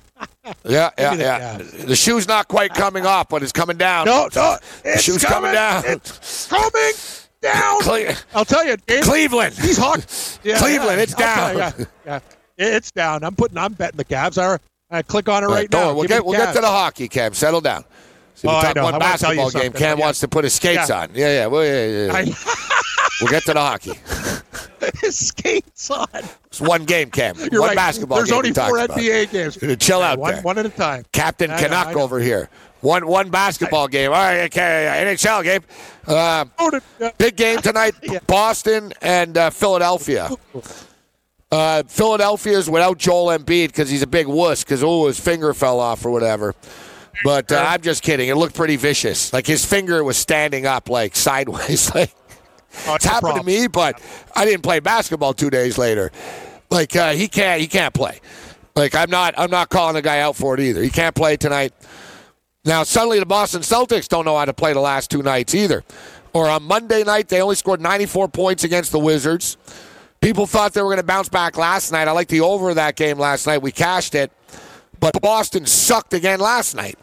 [0.65, 1.57] yeah, yeah, the yeah.
[1.85, 4.07] The shoe's not quite coming off, but it's coming down.
[4.07, 5.83] No, no, the it's shoe's coming, down.
[5.85, 6.71] It's coming
[7.43, 7.81] down.
[7.81, 9.55] Cle- I'll tell you, Gabe, Cleveland.
[9.55, 11.53] These Hawks, yeah, Cleveland, yeah, it's down.
[11.53, 11.71] you, yeah,
[12.05, 12.19] yeah.
[12.57, 13.23] It's down.
[13.23, 13.57] I'm putting.
[13.57, 14.37] I'm betting the Cavs.
[14.41, 14.57] I,
[14.95, 15.93] I click on it right, don't now.
[15.93, 17.33] We'll get we'll get to the hockey, Cam.
[17.33, 17.83] Settle down.
[18.35, 18.83] So oh, we Oh, I talk know.
[18.85, 19.73] one I wanna tell basketball game.
[19.73, 20.05] Cam yeah.
[20.05, 21.01] wants to put his skates Yeah.
[21.01, 21.09] on.
[21.13, 21.45] Yeah, yeah.
[21.47, 22.13] Well, yeah, yeah, yeah.
[22.13, 22.25] I,
[23.21, 23.93] We'll get to the hockey.
[25.01, 26.07] his skates on.
[26.47, 27.35] It's one game, Cam.
[27.51, 27.75] You're one right.
[27.75, 28.97] basketball There's game only we talked four about.
[28.97, 29.77] NBA games.
[29.83, 30.41] Chill out one, there.
[30.41, 31.05] one at a time.
[31.11, 32.01] Captain I Canuck I know.
[32.01, 32.49] over here.
[32.83, 34.11] One one basketball game.
[34.11, 35.61] All right, okay, NHL game.
[36.05, 36.43] Uh,
[37.17, 37.95] big game tonight.
[38.27, 40.29] Boston and uh, Philadelphia.
[41.49, 45.79] Uh, Philadelphia's without Joel Embiid because he's a big wuss because oh his finger fell
[45.79, 46.55] off or whatever.
[47.23, 48.27] But uh, I'm just kidding.
[48.27, 49.31] It looked pretty vicious.
[49.31, 51.95] Like his finger was standing up like sideways.
[51.95, 52.13] like
[52.85, 54.01] oh, it's happened to me, but
[54.35, 56.11] I didn't play basketball two days later.
[56.69, 58.19] Like uh, he can't he can't play.
[58.75, 60.83] Like I'm not I'm not calling the guy out for it either.
[60.83, 61.71] He can't play tonight.
[62.65, 65.83] Now suddenly the Boston Celtics don't know how to play the last two nights either.
[66.33, 69.57] Or on Monday night they only scored 94 points against the Wizards.
[70.21, 72.07] People thought they were going to bounce back last night.
[72.07, 73.61] I like the over of that game last night.
[73.61, 74.31] We cashed it.
[74.99, 76.97] But Boston sucked again last night.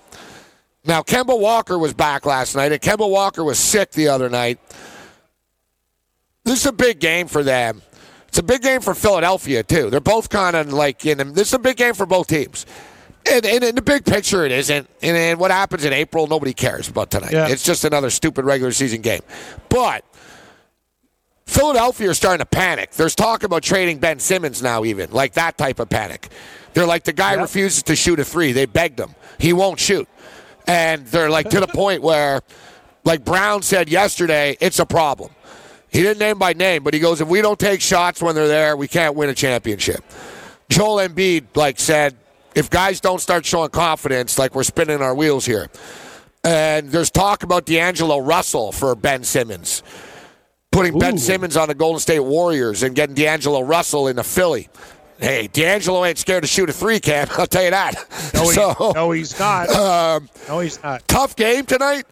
[0.86, 4.58] Now Kemba Walker was back last night, and Kemba Walker was sick the other night.
[6.44, 7.82] This is a big game for them.
[8.28, 9.90] It's a big game for Philadelphia too.
[9.90, 11.18] They're both kind of like in.
[11.18, 11.34] them.
[11.34, 12.64] This is a big game for both teams.
[13.26, 14.88] And, and in the big picture, it isn't.
[15.02, 17.32] And, and what happens in April, nobody cares about tonight.
[17.32, 17.48] Yeah.
[17.48, 19.20] It's just another stupid regular season game.
[19.68, 20.04] But
[21.46, 22.92] Philadelphia is starting to panic.
[22.92, 26.28] There's talk about trading Ben Simmons now, even like that type of panic.
[26.74, 27.42] They're like the guy Yeah.
[27.42, 28.52] refuses to shoot a three.
[28.52, 29.14] They begged him.
[29.38, 30.08] He won't shoot,
[30.66, 32.42] and they're like to the point where,
[33.04, 35.32] like Brown said yesterday, it's a problem.
[35.88, 38.46] He didn't name by name, but he goes, if we don't take shots when they're
[38.46, 40.04] there, we can't win a championship.
[40.68, 42.16] Joel Embiid like said,
[42.54, 45.68] if guys don't start showing confidence, like we're spinning our wheels here.
[46.42, 49.82] And there's talk about D'Angelo Russell for Ben Simmons,
[50.72, 54.68] putting Ben Simmons on the Golden State Warriors and getting D'Angelo Russell into Philly.
[55.18, 57.28] Hey, D'Angelo ain't scared to shoot a three, Cam.
[57.36, 57.94] I'll tell you that.
[58.32, 59.68] No, he, so, no, he's not.
[59.76, 61.06] um, no, he's not.
[61.06, 62.06] tough game tonight.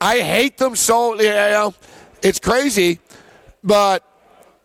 [0.00, 1.14] I hate them so.
[1.20, 1.74] You know,
[2.22, 2.98] it's crazy,
[3.62, 4.04] but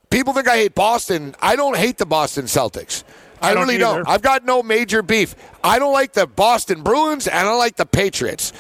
[0.10, 1.36] people think I hate Boston.
[1.40, 3.04] I don't hate the Boston Celtics.
[3.42, 4.08] I, I don't really don't.
[4.08, 5.36] I've got no major beef.
[5.64, 8.54] I don't like the Boston Bruins and I don't like the Patriots.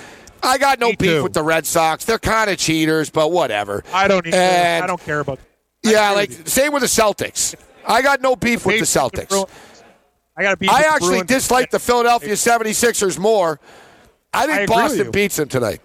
[0.44, 1.24] I got no Me beef too.
[1.24, 2.06] with the Red Sox.
[2.06, 3.84] They're kind of cheaters, but whatever.
[3.94, 4.26] I don't.
[4.28, 4.38] Either.
[4.38, 5.40] And- I don't care about.
[5.86, 6.46] I Yeah, like you.
[6.46, 7.56] same with the Celtics.
[7.88, 9.48] I got no beef with the Celtics.
[10.38, 10.68] I got to be.
[10.68, 13.60] I actually dislike the Philadelphia 76ers more.
[14.34, 15.80] I I think with Boston beats them tonight.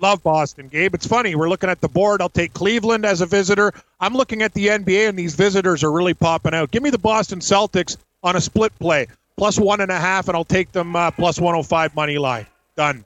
[0.00, 0.94] Love Boston, Gabe.
[0.94, 1.34] It's funny.
[1.34, 2.22] We're looking at the board.
[2.22, 3.72] I'll take Cleveland as a visitor.
[4.00, 6.70] I'm looking at the NBA, and these visitors are really popping out.
[6.70, 10.36] Give me the Boston Celtics on a split play, plus one and a half, and
[10.36, 12.46] I'll take them uh, plus 105 money line.
[12.76, 13.04] Done.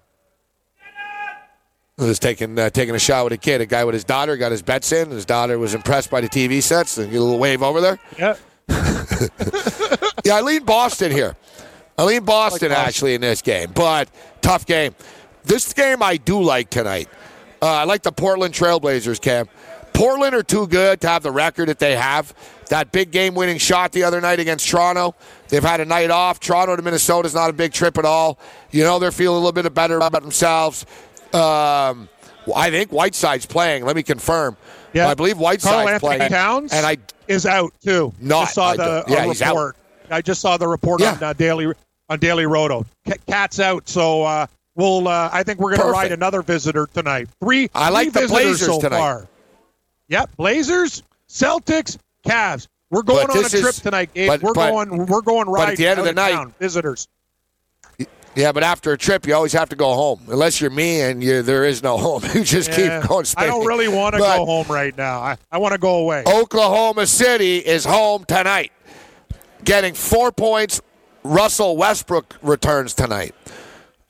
[1.97, 4.37] I was taking uh, taking a shot with a kid, a guy with his daughter,
[4.37, 5.11] got his bets in.
[5.11, 6.99] His daughter was impressed by the TV sets.
[6.99, 7.99] And get a little wave over there.
[8.19, 8.37] Yeah.
[10.25, 11.37] Yeah, I lean Boston here.
[11.99, 12.87] I lean Boston, Boston.
[12.87, 14.09] actually in this game, but
[14.41, 14.95] tough game.
[15.45, 17.09] This game I do like tonight.
[17.63, 19.49] Uh, I like the Portland Trailblazers, Cam.
[19.93, 22.35] Portland are too good to have the record that they have.
[22.69, 25.15] That big game winning shot the other night against Toronto.
[25.49, 26.41] They've had a night off.
[26.41, 28.39] Toronto to Minnesota is not a big trip at all.
[28.73, 30.85] You know, they're feeling a little bit better about themselves.
[31.33, 32.09] Um,
[32.55, 33.85] I think Whiteside's playing.
[33.85, 34.57] Let me confirm.
[34.93, 35.09] Yeah.
[35.09, 36.29] I believe Whiteside's playing.
[36.31, 36.97] Towns And I
[37.29, 38.13] is out too.
[38.21, 39.39] Not- just saw I the yeah, uh, out.
[39.57, 39.77] report.
[40.11, 41.15] I just saw the report Yeah.
[41.15, 41.73] on uh, Daily
[42.09, 42.85] on Daily Roto.
[43.07, 45.09] C- Cat's out, so uh, we'll.
[45.09, 47.29] Uh, I think we're going to ride another visitor tonight.
[47.41, 47.69] Three.
[47.75, 48.99] I like three the Blazers so tonight.
[48.99, 49.29] Far.
[50.09, 52.69] Yep, Blazers, Celtics, Cavs.
[52.91, 54.29] We're going But on a trip is- tonight, Gabe.
[54.29, 55.07] but- we're but- going.
[55.07, 55.71] We're going right.
[55.71, 56.55] at the end of the night- town.
[56.61, 57.09] Visitors.
[58.37, 60.21] Yeah, but after a trip, you always have to go home.
[60.29, 62.23] Unless you're me and you, there is no home.
[62.35, 62.99] You just Yeah.
[63.01, 63.25] keep going.
[63.37, 65.21] I don't really want to go home right now.
[65.21, 66.25] I, I want to go away.
[66.27, 68.73] Oklahoma City is home tonight,
[69.63, 70.81] getting four points.
[71.23, 73.35] Russell Westbrook returns tonight.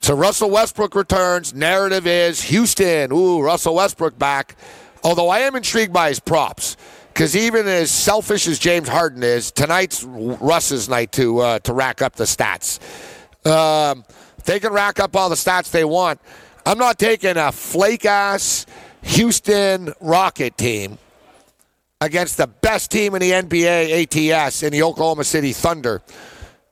[0.05, 1.55] So Russell Westbrook returns.
[1.55, 3.11] Narrative is Houston.
[3.11, 4.55] Ooh, Russell Westbrook back.
[5.03, 6.77] Although I am intrigued by his props.
[7.07, 12.03] Because even as selfish as James Harden is, tonight's Russ's night to uh, to rack
[12.03, 12.77] up the stats.
[13.47, 14.05] Um,
[14.43, 16.21] they can rack up all the stats they want.
[16.67, 18.67] I'm not taking a flake ass
[19.01, 20.99] Houston Rocket team
[21.99, 26.03] against the best team in the NBA ATS in the Oklahoma City Thunder.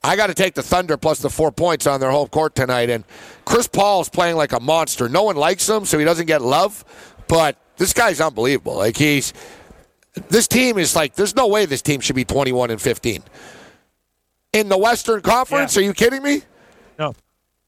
[0.04, 2.90] I got to take the Thunder plus the four points on their home court tonight.
[2.90, 3.06] And
[3.46, 5.08] Chris Paul is playing like a monster.
[5.08, 6.84] No one likes him, so he doesn't get love.
[7.28, 8.76] But this guy's unbelievable.
[8.76, 9.34] Like he's
[10.30, 13.24] this team is like there's no way this team should be 21 and 15
[14.52, 15.76] in the Western Conference.
[15.76, 15.82] Yeah.
[15.82, 16.42] Are you kidding me?
[17.00, 17.16] No.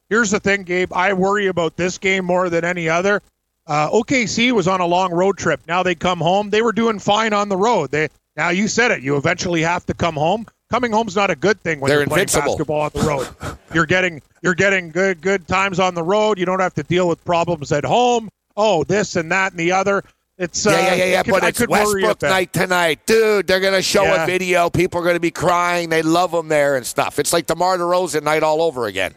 [0.09, 0.93] Here's the thing, Gabe.
[0.93, 3.21] I worry about this game more than any other.
[3.65, 5.59] Uh, OKC was on a long road trip.
[5.67, 6.51] Now they come home.
[6.51, 7.89] They were doing fine on the road.
[7.89, 9.01] They now you said it.
[9.01, 10.45] You eventually have to come home.
[10.69, 12.47] Coming home's not a good thing when They're you're playing invincible.
[12.53, 13.57] basketball on the road.
[13.73, 16.39] you're getting you're getting good good times on the road.
[16.39, 18.29] You don't have to deal with problems at home.
[18.57, 20.03] Oh, this and that and the other.
[20.37, 21.19] It's uh, Yeah, yeah, yeah, yeah.
[21.19, 23.47] it could- But I it's Westbrook night tonight, dude.
[23.47, 24.23] They're gonna show Yeah.
[24.23, 24.69] a video.
[24.69, 25.89] People are gonna be crying.
[25.89, 27.19] They love him there and stuff.
[27.19, 29.13] It's like DeMar DeRozan night all over again.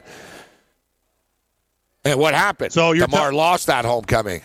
[2.04, 2.72] And what happened?
[2.72, 4.42] So you're DeMar ta- lost that homecoming.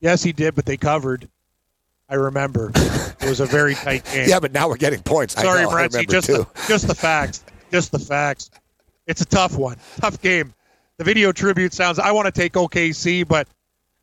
[0.00, 1.28] Yes, he did, but they covered.
[2.10, 2.72] I remember.
[2.74, 4.28] it was a very tight game.
[4.28, 5.36] Yeah, but now we're getting points.
[5.36, 6.38] I Sorry, I Just too.
[6.38, 7.44] the, just the facts.
[7.70, 8.50] Just the facts.
[9.06, 9.76] It's a tough one.
[10.00, 10.52] Tough game.
[10.98, 11.98] The video tribute sounds.
[11.98, 13.48] I want to take OKC, but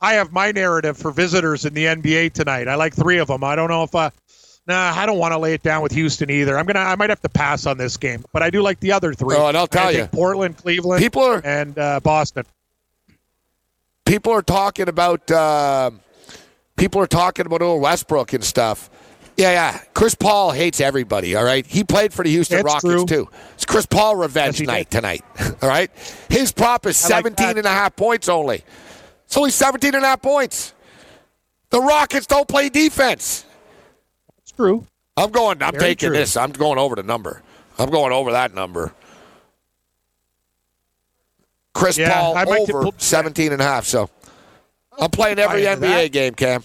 [0.02, 2.67] I have my narrative for visitors in the NBA tonight.
[2.67, 3.43] I like three of them.
[3.43, 3.93] I don't know if.
[3.93, 4.10] Uh,
[4.67, 6.58] nah, I don't want to lay it down with Houston either.
[6.58, 6.80] I'm gonna.
[6.80, 9.36] I might have to pass on this game, but I do like the other three.
[9.36, 10.06] Oh, and I'll tell I you.
[10.08, 12.46] Portland, Cleveland, People are and uh, Boston.
[14.06, 16.00] people are talking about um
[16.78, 18.90] people are talking about old Westbrook and stuff.
[19.36, 19.80] Yeah, yeah.
[19.94, 21.63] Chris Paul hates everybody, all right?
[21.68, 23.06] He played for the Houston It's Rockets true.
[23.06, 23.30] too.
[23.54, 24.98] It's Chris Paul revenge Yes, night did.
[24.98, 25.24] tonight.
[25.62, 25.92] All right?
[26.30, 27.58] His prop is I like 17 that.
[27.58, 28.63] and a half points only.
[29.26, 30.74] It's only 17 and a half points.
[31.70, 33.46] The Rockets don't play defense.
[34.40, 34.88] It's true.
[35.16, 36.18] I'm going I'm Very taking true.
[36.18, 36.36] this.
[36.36, 37.44] I'm going over the number.
[37.78, 38.92] I'm going over that number.
[41.76, 43.86] Chris Yeah, Paul over pull- 17 and a half.
[43.86, 44.10] So
[45.00, 46.12] I'm playing every NBA that.
[46.12, 46.64] game, Cam.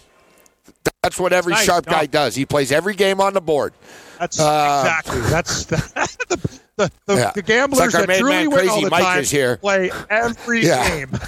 [1.02, 1.64] That's what every Nice.
[1.64, 2.34] sharp guy does.
[2.34, 3.74] He plays every game on the board.
[4.18, 5.20] That's Uh, exactly.
[5.22, 7.30] That's the the, the, the, Yeah.
[7.34, 9.56] the gamblers like that truly win all the Mike time here.
[9.58, 10.88] play every Yeah.
[10.88, 11.10] game.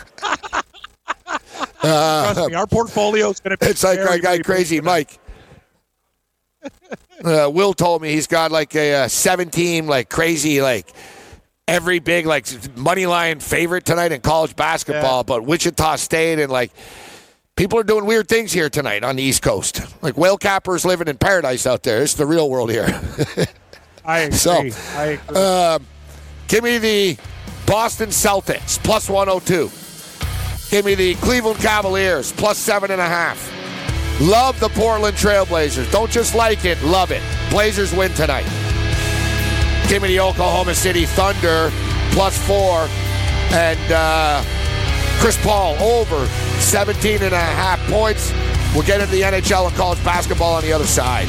[1.82, 3.70] Uh, Trust me, our portfolio is going to be.
[3.70, 5.18] it's like our guy, Crazy Mike.
[7.24, 10.92] Uh, Will told me he's got like a, uh 17 like crazy like
[11.66, 12.46] every big like
[12.76, 15.22] money line favorite tonight in college basketball, Yeah.
[15.24, 16.70] but Wichita State and like
[17.56, 19.80] people are doing weird things here tonight on the East Coast.
[20.02, 22.02] Like whale cappers living in paradise out there.
[22.02, 22.86] It's the real world here.
[24.04, 24.36] I agree.
[24.38, 24.52] So,
[24.96, 25.36] I agree.
[25.36, 25.86] Um,
[26.48, 27.16] give me the
[27.66, 29.70] Boston Celtics plus 102.
[30.70, 33.50] Give me the Cleveland Cavaliers plus seven and a half.
[34.20, 35.90] Love the Portland Trailblazers.
[35.90, 37.22] Don't just like it, love it.
[37.50, 38.44] Blazers win tonight.
[39.88, 41.70] The Oklahoma City Thunder
[42.10, 42.88] plus four.
[43.52, 44.42] And uh,
[45.20, 46.26] Chris Paul over
[46.60, 48.32] 17 and a half points.
[48.74, 51.28] We'll get into the NHL and college basketball on the other side.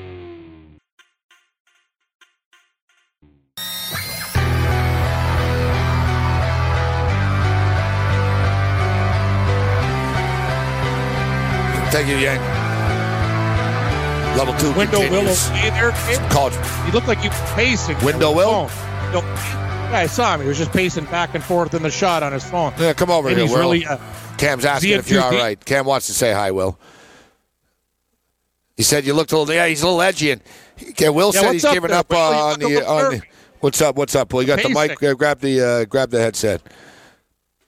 [12.01, 12.39] Thank you, Yang.
[14.35, 15.49] Level two Window Will continues.
[15.51, 15.91] okay there.
[15.91, 16.31] Kid?
[16.31, 16.55] College.
[16.87, 17.95] You look like you were pacing.
[18.03, 18.67] Window Will?
[19.13, 20.41] No, Yeah, I saw him.
[20.41, 22.73] He was just pacing back and forth in the shot on his phone.
[22.79, 23.59] Yeah, come over And here, he's Will.
[23.61, 23.85] really.
[23.85, 23.99] Uh,
[24.39, 25.63] Cam's asking if you're all right.
[25.63, 26.79] Cam wants to say hi, Will.
[28.77, 29.53] He said you looked a little.
[29.53, 30.31] Yeah, he's a little edgy.
[30.31, 30.41] And
[30.81, 33.21] okay, Will Yeah, said he's up giving there, up uh, on the on the.
[33.59, 33.95] What's up?
[33.95, 34.33] What's up?
[34.33, 35.03] Will you got the mic?
[35.03, 36.63] Uh, grab the uh, grab the headset.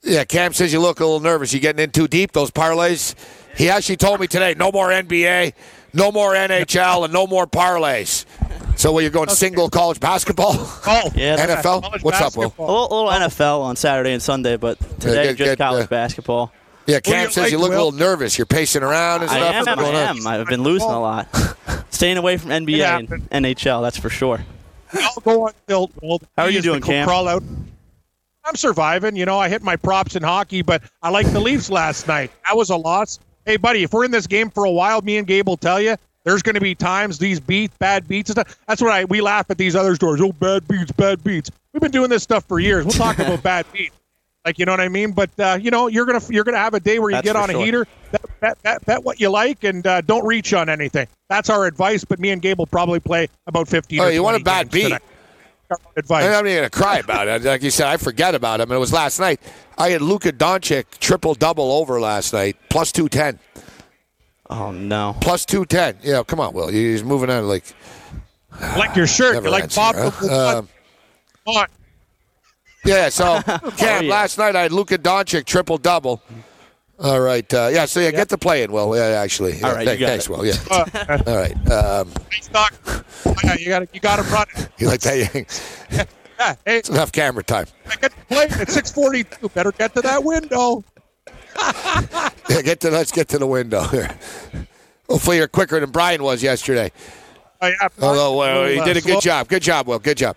[0.04, 1.54] Yeah, Cam says you look a little nervous.
[1.54, 2.34] You're getting in too deep?
[2.34, 3.16] Those parlays.
[3.56, 5.54] He actually told me today, no more NBA,
[5.94, 8.26] no more NHL, and no more parlays.
[8.76, 10.54] So, what you're going single college basketball?
[10.58, 11.82] oh, Yeah, NFL?
[11.84, 12.46] college What's up, Will?
[12.46, 12.68] a basketball.
[12.90, 16.52] little, little NFL on Saturday and Sunday, but today get- just get, college uh, basketball.
[16.86, 18.38] Yeah, do Cam you says like, you look a little nervous.
[18.38, 19.68] You're pacing around and I stuff.
[19.68, 19.80] am.
[19.80, 20.18] I going on?
[20.18, 20.28] am.
[20.28, 21.30] I've been losing a lot.
[21.92, 23.08] Staying away from NBA and.
[23.30, 24.44] NHL, that's for sure.
[24.94, 25.92] I'll go on tilt.
[26.36, 27.08] How are you doing, Cam?
[27.08, 27.44] Crawl out.
[28.46, 29.16] I'm surviving.
[29.16, 32.32] You know, I hit my props in hockey, but I like the Leafs last night.
[32.48, 33.20] That was a loss.
[33.46, 35.82] Hey, buddy, if we're in this game for a while, me and Gabe will tell
[35.82, 38.60] you there's going to be times these beat bad beats and stuff.
[38.68, 40.22] That's what I we laugh at these other stores.
[40.22, 41.52] Oh, bad beats, bad beats.
[41.74, 42.86] We've been doing this stuff for years.
[42.86, 43.96] We'll talk about bad beats.
[44.46, 46.74] Like you know what I mean, but uh, you know you're gonna you're gonna have
[46.74, 47.66] a day where you That's get for on a sure.
[47.66, 51.08] heater, bet, bet, bet, bet what you like, and uh, don't reach on anything.
[51.30, 52.04] That's our advice.
[52.04, 54.02] But me and Gabe will probably play about 15.
[54.02, 54.84] Oh, or you want a bad beat?
[54.84, 55.02] tonight.
[55.96, 56.26] Advice.
[56.26, 57.44] I'm not even gonna cry about it.
[57.44, 58.72] Like you said, I forget about him.
[58.72, 59.40] It was last night.
[59.78, 63.40] I had Luka Doncic triple double over last night, plus two ten,
[64.50, 65.16] Oh no.
[65.22, 65.98] plus two ten.
[66.04, 66.68] Yeah, come on, Will.
[66.68, 67.64] He's moving on like
[68.78, 69.34] like your shirt.
[69.36, 69.96] never You like ends Bob.
[69.98, 70.58] huh?
[70.60, 70.70] Um,
[71.46, 71.68] Come on.
[72.86, 73.10] yeah.
[73.10, 73.42] So
[73.78, 74.12] Cam, yeah.
[74.12, 76.22] last night I had Luka Doncic triple double.
[77.00, 77.52] All right.
[77.54, 77.86] Uh, yeah.
[77.86, 78.72] So yeah, get to playing.
[78.72, 79.58] Well, yeah, actually.
[79.58, 80.30] Yeah, All right, thank- you got thanks, it.
[80.30, 80.46] Will.
[80.46, 80.54] Yeah.
[80.70, 81.72] Uh, All right.
[81.72, 82.74] Um, nice talk.
[83.26, 84.70] Oh, yeah, you got you got him running.
[84.78, 85.18] you like that?
[85.34, 85.46] Yang?
[86.40, 87.66] Yeah, hey, It's enough camera time.
[87.90, 89.54] I get to play at 6:42.
[89.54, 90.84] Better get to that window.
[92.50, 94.10] Yeah, get to let's get to the window here.
[95.10, 96.92] Hopefully, you're quicker than Brian was yesterday.
[97.62, 99.48] Oh, yeah, Although well, he uh, did a slow- good job.
[99.48, 100.00] Good job, Will.
[100.00, 100.36] Good job.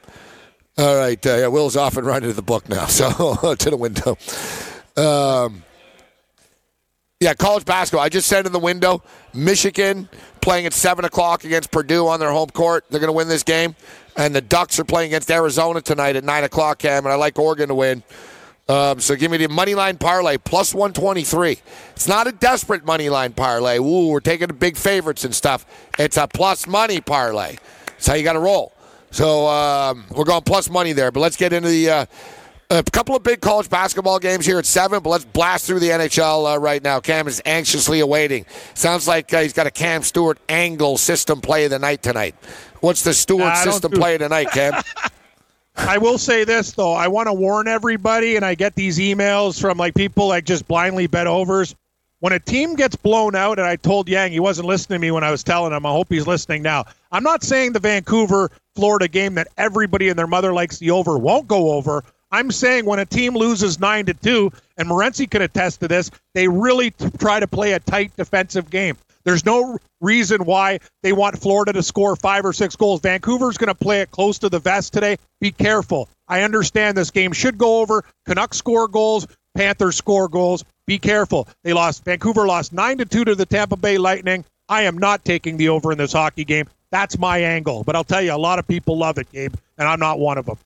[0.79, 1.25] All right.
[1.27, 2.87] Uh, yeah, Will's off and running to the book now.
[2.87, 4.17] So to the window.
[4.97, 5.63] Um,
[7.21, 8.05] yeah, college basketball.
[8.05, 9.03] I just said in the window,
[9.33, 10.07] Michigan
[10.43, 12.85] playing at seven o'clock against Purdue on their home court.
[12.91, 13.75] They're going to win this game,
[14.19, 16.79] and the Ducks are playing against Arizona tonight at nine o'clock.
[16.79, 18.03] Cam, and I like Oregon to win.
[18.69, 21.59] Um, so give me the money line parlay plus 123.
[21.93, 23.79] It's not a desperate money line parlay.
[23.79, 25.65] Ooh, we're taking the big favorites and stuff.
[25.99, 27.57] It's a plus money parlay.
[27.87, 28.75] That's how you got to roll.
[29.11, 31.11] So um, we're going plus money there.
[31.11, 32.07] But let's get into the uh,
[32.71, 35.03] a couple of big college basketball games here at seven.
[35.03, 37.01] But let's blast through the NHL uh, right now.
[37.01, 38.45] Cam is anxiously awaiting.
[38.75, 42.35] Sounds like uh, he's got a Cam Stewart angle system play of the night tonight.
[42.81, 44.83] What's the Stewart Nah, system do- play of the night, Cam?
[45.77, 49.61] I will say this though, I want to warn everybody, and I get these emails
[49.61, 51.75] from like people like just blindly bet overs.
[52.21, 55.11] When a team gets blown out, and I told Yang he wasn't listening to me
[55.11, 55.85] when I was telling him.
[55.85, 56.87] I hope he's listening now.
[57.13, 61.19] I'm not saying the Vancouver Florida game that everybody and their mother likes the over
[61.19, 62.03] won't go over.
[62.37, 66.11] I'm saying when a team loses nine to two, and Morency can attest to this,
[66.35, 68.99] they really t- try to play a tight defensive game.
[69.25, 73.01] There's no reason why they want Florida to score five or six goals.
[73.01, 75.17] Vancouver's going to play it close to the vest today.
[75.41, 76.11] Be careful.
[76.29, 78.05] I understand this game should go over.
[78.27, 79.27] Canucks score goals.
[79.57, 80.63] Panthers score goals.
[80.87, 81.49] Be careful.
[81.65, 82.05] They lost.
[82.05, 84.45] Vancouver lost nine to two to the Tampa Bay Lightning.
[84.69, 86.69] I am not taking the over in this hockey game.
[86.91, 87.83] That's my angle.
[87.83, 90.37] But I'll tell you, a lot of people love it, Gabe, and I'm not one
[90.37, 90.59] of them.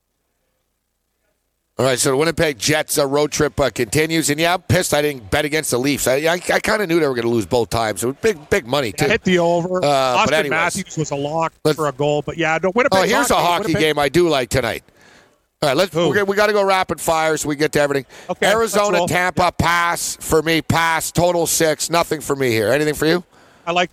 [1.80, 4.92] All right, so the Winnipeg Jets uh, road trip uh, continues, and yeah, I'm pissed
[4.92, 6.06] I didn't bet against the Leafs.
[6.06, 8.04] I, I, I kind of knew they were going to lose both times.
[8.04, 9.06] It was big, big money too.
[9.06, 9.82] I hit the over.
[9.82, 10.50] Uh, Austin anyways.
[10.50, 12.98] Matthews was a lock for a goal, but yeah, no, Winnipeg.
[12.98, 14.84] Oh, here's a hockey Winnipeg- game I do like tonight.
[15.62, 15.94] All right, let's.
[15.94, 18.04] Gonna- we got to go rapid fire so we get to everything.
[18.28, 19.06] Okay, Arizona.
[19.06, 20.60] Tampa, pass for me.
[20.60, 21.88] Pass total six.
[21.88, 22.68] Nothing for me here.
[22.68, 23.24] Anything for you?
[23.66, 23.88] I like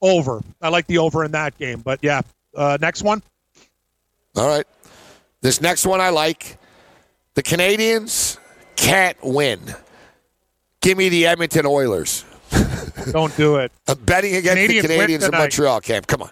[0.00, 0.42] over.
[0.60, 2.20] I like the over in that game, but yeah.
[2.54, 3.20] Uh, next one.
[4.36, 4.66] All right.
[5.40, 6.56] This next one I like.
[7.34, 8.38] The Canadiens
[8.76, 9.60] can't win.
[10.80, 12.24] Give me the Edmonton Oilers.
[13.12, 13.72] Don't do it.
[13.88, 15.30] I'm betting against Canadiens the Canadiens in.
[15.30, 16.02] Montreal, Cam.
[16.02, 16.30] Come on.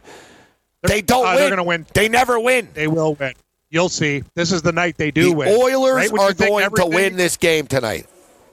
[0.83, 1.37] They don't uh, win.
[1.37, 1.87] they're gonna win.
[1.93, 2.69] They never win.
[2.73, 3.35] They will win.
[3.71, 4.25] You'll see.
[4.35, 5.49] This is the night they do win.
[5.49, 5.75] the win.
[5.75, 8.07] Oilers Right are going to win this game tonight.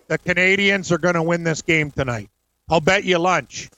[0.08, 2.30] The Canadiens are going to win this game tonight.
[2.70, 3.70] I'll bet you lunch,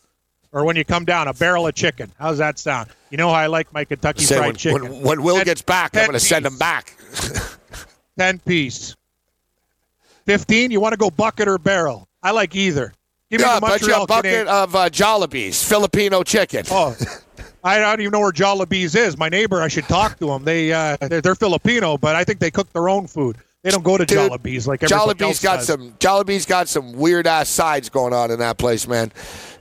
[0.52, 2.12] or when you come down, a barrel of chicken.
[2.20, 2.90] How's that sound?
[3.10, 4.82] You know how I like my Kentucky Fried when, Chicken.
[4.82, 6.96] when, when Will gets back, I'm going to send him back.
[8.20, 8.96] Ten piece.
[10.26, 10.72] Fifteen.
[10.72, 12.08] You want to go bucket or barrel?
[12.22, 12.94] I like either.
[13.32, 14.64] Give me Yeah, the bet you Montreal a bucket Canadiens.
[14.64, 16.66] of uh, Jollibee's Filipino chicken.
[16.70, 16.96] Oh,
[17.64, 19.18] I don't even know where Jollibee's is.
[19.18, 20.44] My neighbor, I should talk to them.
[20.44, 23.38] They uh, they're, they're Filipino, but I think they cook their own food.
[23.64, 25.68] They don't go to Dude, Jollibee's like everybody Jollibee's else got does.
[25.68, 25.94] some.
[26.00, 29.12] Jollibee's got some weird ass sides going on in that place, man.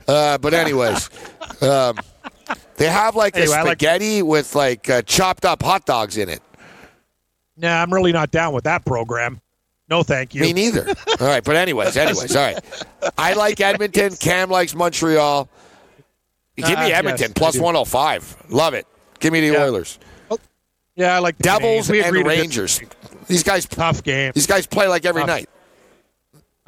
[0.07, 1.09] Uh, but anyways,
[1.61, 1.97] um,
[2.75, 6.17] they have like Anyway, a I like- spaghetti with like uh, chopped up hot dogs
[6.17, 6.41] in it.
[7.59, 9.41] Nah, I'm really not down with that program.
[9.89, 10.41] No, thank you.
[10.41, 10.87] Me neither.
[11.19, 12.59] All right, but anyways, anyways, all right.
[13.17, 14.15] I like Edmonton.
[14.17, 15.49] Cam likes Montreal.
[16.55, 17.61] Give Uh, me yes, Edmonton I plus do.
[17.63, 18.37] 105.
[18.49, 18.85] Love it.
[19.19, 19.63] Give me the Yeah.
[19.63, 19.97] Oilers.
[20.95, 22.81] yeah, I like the Devils and Rangers.
[23.27, 24.31] These guys, Tough game.
[24.35, 25.27] these guys play like every Tough.
[25.27, 25.49] night.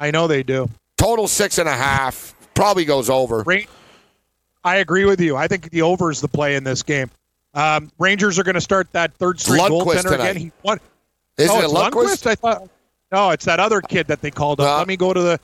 [0.00, 0.68] I know they do.
[0.98, 2.34] Total six and a half.
[2.54, 3.44] Probably goes over.
[4.64, 5.36] I agree with you.
[5.36, 7.08] I think the over is the play in this game.
[7.54, 10.30] Um, Rangers are going to start that third string goaltender tonight.
[10.30, 10.36] again.
[10.36, 10.80] He won.
[11.36, 12.26] Isn't oh, it Lundqvist?
[12.26, 12.68] I thought.
[13.10, 14.66] No, it's that other kid that they called up.
[14.66, 15.40] Uh, let me go to the.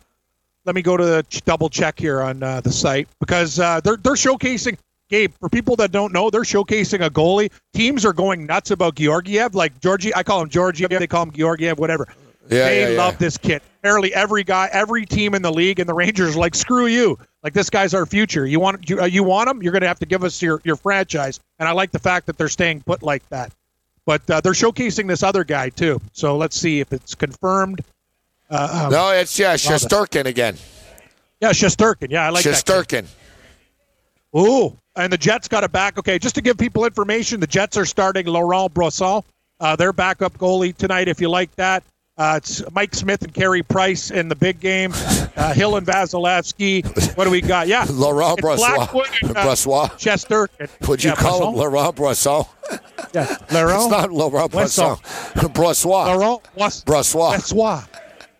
[0.65, 3.97] Let me go to the double check here on uh, the site because uh, they're
[3.97, 4.77] they're showcasing.
[5.09, 7.51] Gabe, for people that don't know, they're showcasing a goalie.
[7.73, 9.55] Teams are going nuts about Georgiev.
[9.55, 10.91] Like Georgie, I call him Georgiev.
[10.91, 11.79] They call him Georgiev.
[11.79, 12.07] Whatever.
[12.51, 12.99] Yeah, they yeah, yeah.
[12.99, 13.63] love this kid.
[13.81, 17.19] Apparently, every guy, every team in the league, and the Rangers are like, screw you.
[17.43, 18.47] Like this guy's our future.
[18.47, 19.63] You want you, uh, you want him?
[19.63, 21.41] You're going to have to give us your your franchise.
[21.59, 23.53] And I like the fact that they're staying put like that.
[24.07, 26.01] But uh, they're showcasing this other guy too.
[26.13, 27.83] So let's see if it's confirmed.
[28.51, 29.55] Uh, um, No, it's yeah.
[29.55, 30.57] Shesterkin again.
[31.41, 32.11] Yeah, Shesterkin.
[32.11, 32.45] Yeah, I like.
[32.45, 33.07] Shesterkin.
[34.37, 35.99] Ooh, and the Jets got it back.
[35.99, 39.23] Okay, just to give people information, the Jets are starting Laurent Brosson,
[39.61, 41.09] uh, their backup goalie tonight.
[41.09, 41.83] If you like that,
[42.19, 44.93] uh, it's Mike Smith and Carey Price in the big game.
[45.37, 47.17] Uh, Hill and Vasilevskiy.
[47.17, 47.69] What do we got?
[47.69, 49.23] Yeah, Laurent Brossoit.
[49.23, 49.97] And, uh, Brossoit.
[49.99, 50.49] Chester.
[50.89, 51.57] Would you yeah, call him Brosson?
[51.57, 52.49] Laurent Brosson?
[53.15, 53.83] Yeah, Laurent.
[53.83, 54.51] It's not Laurent.
[54.51, 55.01] Brosson.
[55.53, 56.07] Brossoit.
[56.07, 57.35] Laurent Bros- Brossoit.
[57.35, 57.89] Brossoit.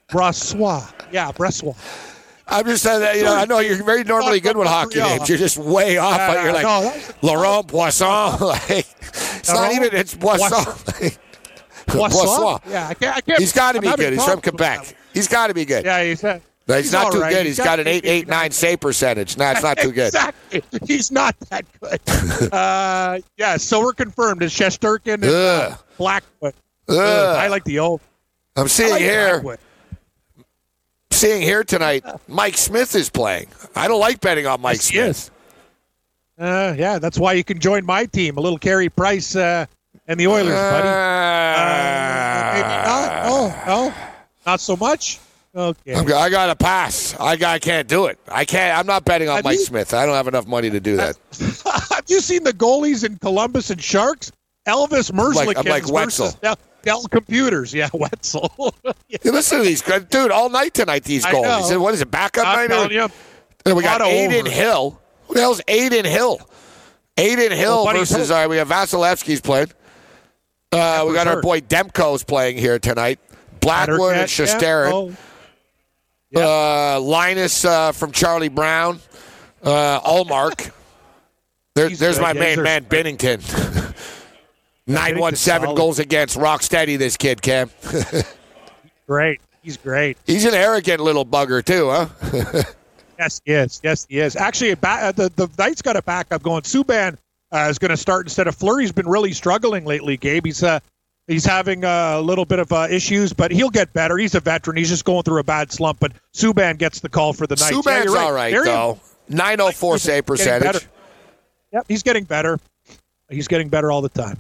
[0.09, 1.13] Brossoit.
[1.13, 1.77] Yeah, Brossoit.
[2.51, 5.29] I'm just saying that you know I know you're very normally good with hockey names.
[5.29, 6.17] You're just way off.
[6.17, 8.07] But you're like no, Laurent Poisson.
[8.41, 11.13] like it's not even it's Poisson.
[11.89, 12.59] Poisson?
[12.71, 13.17] Yeah, I can't.
[13.17, 14.13] I can't He's got to be good.
[14.13, 14.95] He's from Quebec.
[15.15, 15.85] He's got to be good.
[15.85, 16.23] Yeah, he's.
[16.23, 17.33] Uh, No, he's, not too right.
[17.33, 17.47] good.
[17.47, 19.37] he's got an got eight eight nine save percentage.
[19.39, 20.13] No, it's not too good.
[20.51, 20.63] Exactly.
[20.87, 22.53] He's not that good.
[22.53, 24.43] uh, yeah, so we're confirmed.
[24.43, 26.55] It's Shesterkin and uh, Blackwood.
[26.89, 26.97] Ugh.
[26.99, 28.01] I like the old.
[28.57, 29.59] I'm seeing like here, Blackwood.
[31.11, 32.05] seeing here tonight.
[32.29, 33.49] Mike Smith is playing.
[33.75, 35.09] I don't like betting on Mike Yes, Smith.
[35.09, 35.31] is.
[36.39, 38.37] Uh, yeah, that's why you can join my team.
[38.37, 39.67] A little Carey Price uh,
[40.09, 40.89] and the Oilers, buddy.
[40.89, 43.23] Uh, maybe not.
[43.27, 43.95] Oh, no,
[44.47, 45.21] not so much.
[45.55, 45.95] Okay.
[45.95, 47.15] I'm, got to pass.
[47.19, 48.19] I, I can't do it.
[48.29, 48.79] I can't.
[48.79, 49.95] I'm not betting on Have Mike you- Smith.
[49.95, 51.17] I don't have enough money to do that.
[51.91, 54.31] Have you seen the goalies in Columbus and Sharks?
[54.67, 56.27] Elvis like- I'm like Wetzel.
[56.27, 57.73] versus Dell, Dell Computers.
[57.73, 58.75] Yeah, Wetzel.
[59.09, 60.31] Hey, listen to these guys, dude.
[60.31, 61.81] All night tonight, these goalies.
[61.81, 62.11] What is it?
[62.11, 62.93] Backup I'm night?
[62.93, 63.09] you.
[63.65, 64.51] And we got Adin over.
[64.51, 65.01] Hill.
[65.29, 66.39] Who the hell's Adin Hill?
[67.17, 68.45] Adin Hill Oh, buddy's versus hurt.
[68.45, 69.69] uh, we have Vasilevskiy's playing.
[70.73, 73.19] Uh, we got our boy Demko's playing here tonight.
[73.61, 75.17] Blackwood and Shesterin.
[76.37, 79.01] oh, Uh, Linus uh, from Charlie Brown.
[79.63, 80.73] Uh, Ullmark.
[81.75, 83.39] There, there's my main man, Binnington.
[84.89, 85.77] 917 solid.
[85.77, 86.35] goals against.
[86.35, 87.71] Rock steady, this kid, Cam.
[89.07, 89.41] great.
[89.63, 90.19] He's great.
[90.27, 92.63] He's an arrogant little bugger, too, huh?
[93.19, 93.81] Yes, he is.
[93.85, 94.35] Yes, he is.
[94.35, 96.63] Actually, ba- uh, the the Knights got a backup going.
[96.63, 97.17] Subban
[97.53, 100.17] uh, is going to start instead of Fleury's been really struggling lately.
[100.17, 100.81] Gabe, he's uh,
[101.27, 104.17] he's having uh, a little bit of uh, issues, but he'll get better.
[104.19, 104.77] He's a veteran.
[104.77, 105.99] He's just going through a bad slump.
[106.01, 107.73] But Subban gets the call for the night.
[107.73, 108.25] Yeah, Subban's you're right.
[108.25, 109.01] all right, They're- though.
[109.31, 110.89] 904 save percentage.
[111.73, 112.59] Yep, he's getting better.
[113.29, 114.39] He's getting better all the time.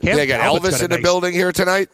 [0.00, 1.88] Cam They got Elvis in the nice- building here tonight.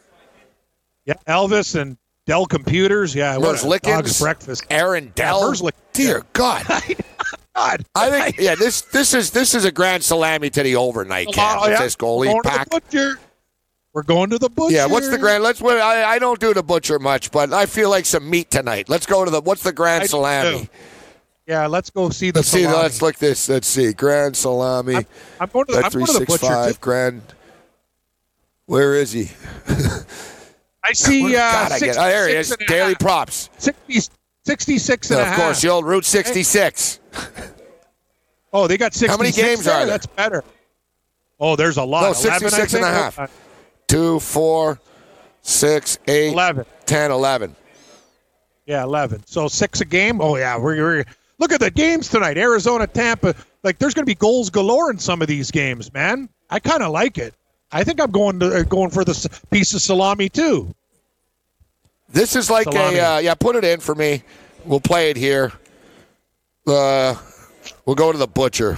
[1.05, 1.97] Yeah, Elvis and
[2.27, 3.15] Dell Computers.
[3.15, 4.21] Yeah, dog's Merzlikins.
[4.21, 4.65] breakfast.
[4.69, 5.41] Aaron Dell.
[5.41, 6.65] Merzlik- Dear God.
[7.55, 7.85] God.
[7.95, 11.59] I think yeah, this this is this is a grand salami to the overnight Cam,
[11.61, 11.79] Oh, yeah.
[11.81, 12.69] this goalie going to pack.
[12.69, 13.17] the.
[13.93, 14.73] We're going to the butcher.
[14.73, 15.43] Yeah, what's the grand?
[15.43, 15.61] Let's.
[15.61, 18.89] I, I don't do the butcher much, but I feel like some meat tonight.
[18.89, 19.39] Let's go to the.
[19.41, 20.67] What's the grand salami?
[21.45, 22.39] Yeah, let's go see the.
[22.39, 22.65] Let's see.
[22.65, 23.47] Let's look this.
[23.49, 23.93] Let's see.
[23.93, 24.95] Grand salami.
[24.95, 25.05] I'm,
[25.41, 26.47] I'm going to the, I'm That's going three to the butcher.
[26.47, 26.81] five.
[26.81, 27.21] Grand.
[28.65, 29.29] Where is he?
[30.83, 31.35] I see.
[31.35, 31.95] Uh, God, I get.
[31.97, 32.47] Oh, there he is.
[32.47, 33.49] 66 Daily props.
[33.59, 33.99] 60,
[34.45, 35.39] 66 and a of half.
[35.39, 36.99] course, the old Route 66.
[38.51, 39.73] Oh, they got 66 How many games there?
[39.73, 39.87] are there?
[39.87, 40.43] That's better.
[41.39, 42.03] Oh, there's a lot.
[42.03, 43.31] no, 66 11, and a half
[43.87, 44.79] two four
[45.41, 46.65] six eight 11.
[46.85, 47.55] 10, 11.
[48.65, 49.23] Yeah, 11.
[49.25, 50.21] So six a game.
[50.21, 50.57] Oh, yeah.
[50.57, 51.05] We're, we're
[51.39, 52.37] Look at the games tonight.
[52.37, 53.35] Arizona, Tampa.
[53.63, 56.29] Like, there's going to be goals galore in some of these games, man.
[56.49, 57.33] I kind of like it.
[57.71, 60.73] I think I'm going to uh, going for the piece of salami too.
[62.13, 62.97] This is like Salami.
[62.97, 63.33] a uh, yeah.
[63.33, 64.21] Put it in for me.
[64.65, 65.51] We'll play it here.
[66.65, 67.15] Uh,
[67.85, 68.77] we'll go to the butcher.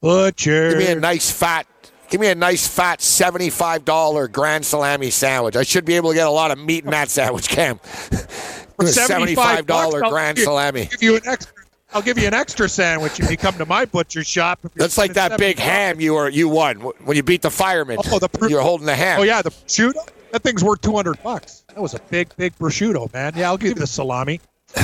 [0.00, 0.70] Butcher.
[0.70, 1.66] Give me a nice fat.
[2.08, 5.54] Give me a nice fat seventy-five dollar grand salami sandwich.
[5.54, 7.78] I should be able to get a lot of meat in that sandwich, Cam.
[7.78, 10.86] For seventy-five dollar grand salami.
[10.86, 11.52] Give you an extra.
[11.92, 14.60] I'll give you an extra sandwich if you come to my butcher shop.
[14.76, 17.98] That's like that big ham you were you won when you beat the fireman.
[18.10, 19.20] Oh, the you're holding the ham.
[19.20, 20.08] Oh yeah, the prosciutto.
[20.36, 21.64] That thing's worth two hundred bucks.
[21.68, 23.32] That was a big, big prosciutto, man.
[23.34, 24.38] Yeah, I'll give you the salami.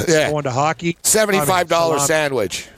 [0.09, 0.30] yeah.
[0.30, 0.96] Going to hockey.
[1.03, 2.68] Seventy-five dollar I mean, sandwich.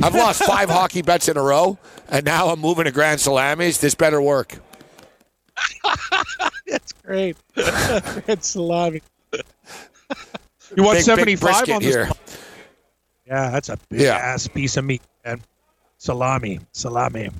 [0.00, 1.76] I've lost five hockey bets in a row,
[2.08, 3.78] and now I'm moving to grand salamis.
[3.78, 4.56] This better work.
[6.68, 7.36] That's great.
[7.56, 9.02] it's salami.
[9.32, 9.40] you
[10.84, 11.92] want Big, big seventy-five brisket on this?
[11.92, 12.08] here.
[13.26, 14.14] Yeah, that's a big Yeah.
[14.16, 15.40] ass piece of meat, man.
[15.98, 17.30] Salami, salami.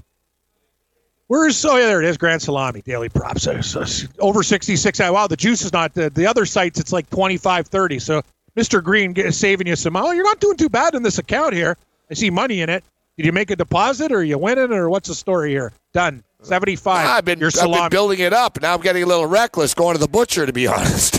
[1.29, 2.17] Where's oh yeah, there it is.
[2.19, 3.43] Grand salami daily props.
[3.45, 3.85] So
[4.19, 4.99] Over sixty six.
[5.01, 6.79] Wow, the juice is not the, the other sites.
[6.79, 7.99] It's like 25, 30.
[7.99, 8.23] So
[8.57, 8.83] Mr.
[8.83, 9.97] Green is saving you some.
[9.97, 11.77] Oh, you're not doing too bad in this account here.
[12.11, 12.85] I see money in it.
[13.17, 15.73] Did you make a deposit or you win it or what's the story here?
[15.93, 16.23] Done.
[16.43, 17.07] Seventy five.
[17.07, 18.61] I've been, I've been building it up.
[18.61, 21.15] Now I'm getting a little reckless going to the butcher, to be honest.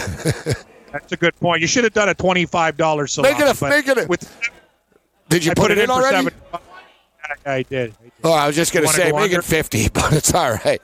[0.91, 1.61] That's a good point.
[1.61, 3.33] You should have done a twenty five dollars salami.
[3.33, 4.29] Make it a- make it a- with
[5.29, 6.15] Did you I put, it in for already?
[6.29, 6.61] 75.
[7.45, 7.91] I did.
[7.99, 8.11] I did.
[8.23, 9.39] Oh, I was just going to say go make under?
[9.39, 10.81] it 50, but it's all right.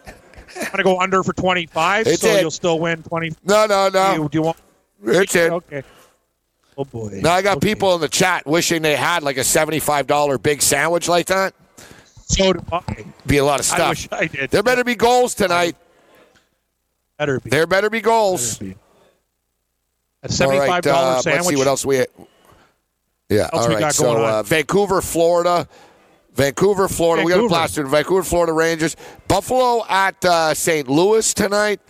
[0.58, 2.42] I'm gonna go under for 25, It's so it.
[2.42, 3.34] you'll still win 20.
[3.46, 4.14] No, no, Do, no.
[4.16, 4.58] you, do you want?
[5.06, 5.50] It's it.
[5.52, 5.82] Okay.
[6.78, 7.20] Oh boy.
[7.24, 7.70] Now I got Okay.
[7.70, 11.54] people in the chat wishing they had like a $75 big sandwich like that.
[12.26, 13.06] So do I.
[13.26, 13.90] Be a lot of I stuff.
[13.90, 14.50] wish I did.
[14.52, 15.76] There better be goals tonight.
[17.18, 17.50] better be.
[17.50, 18.58] There better be goals.
[18.58, 18.78] Better be.
[20.24, 21.38] A All seventy-five right, dollar uh, sandwich.
[21.46, 22.06] let's see what else we.
[23.30, 25.68] Yeah, else all we So uh, Vancouver, Florida.
[26.34, 27.24] Vancouver, Florida.
[27.26, 27.50] We got a Vancouver.
[27.50, 27.86] blaster.
[27.86, 28.96] Vancouver, Florida Rangers.
[29.28, 30.88] Buffalo at uh, St.
[30.88, 31.82] Louis tonight.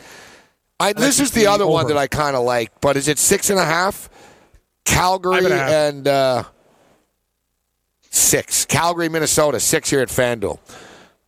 [0.80, 3.20] I, this is the the other one that I kind of like, but is it
[3.20, 4.10] six and a half?
[4.84, 5.70] Calgary and a half.
[5.72, 6.44] and uh,
[8.10, 8.66] six.
[8.66, 10.60] Calgary, Minnesota, six here at FanDuel.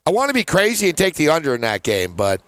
[0.05, 2.41] I want to be crazy and take the under in that game, but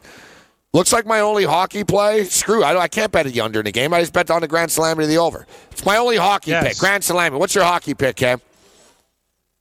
[0.74, 2.26] looks like my only hockey play.
[2.26, 3.94] Screw, I, I can't bet the under in the game.
[3.94, 5.46] I just bet on the Grand Slam to the over.
[5.72, 6.68] It's my only hockey Yes.
[6.68, 6.78] pick.
[6.80, 7.34] Grand Slam.
[7.36, 8.42] What's your hockey pick, Cam?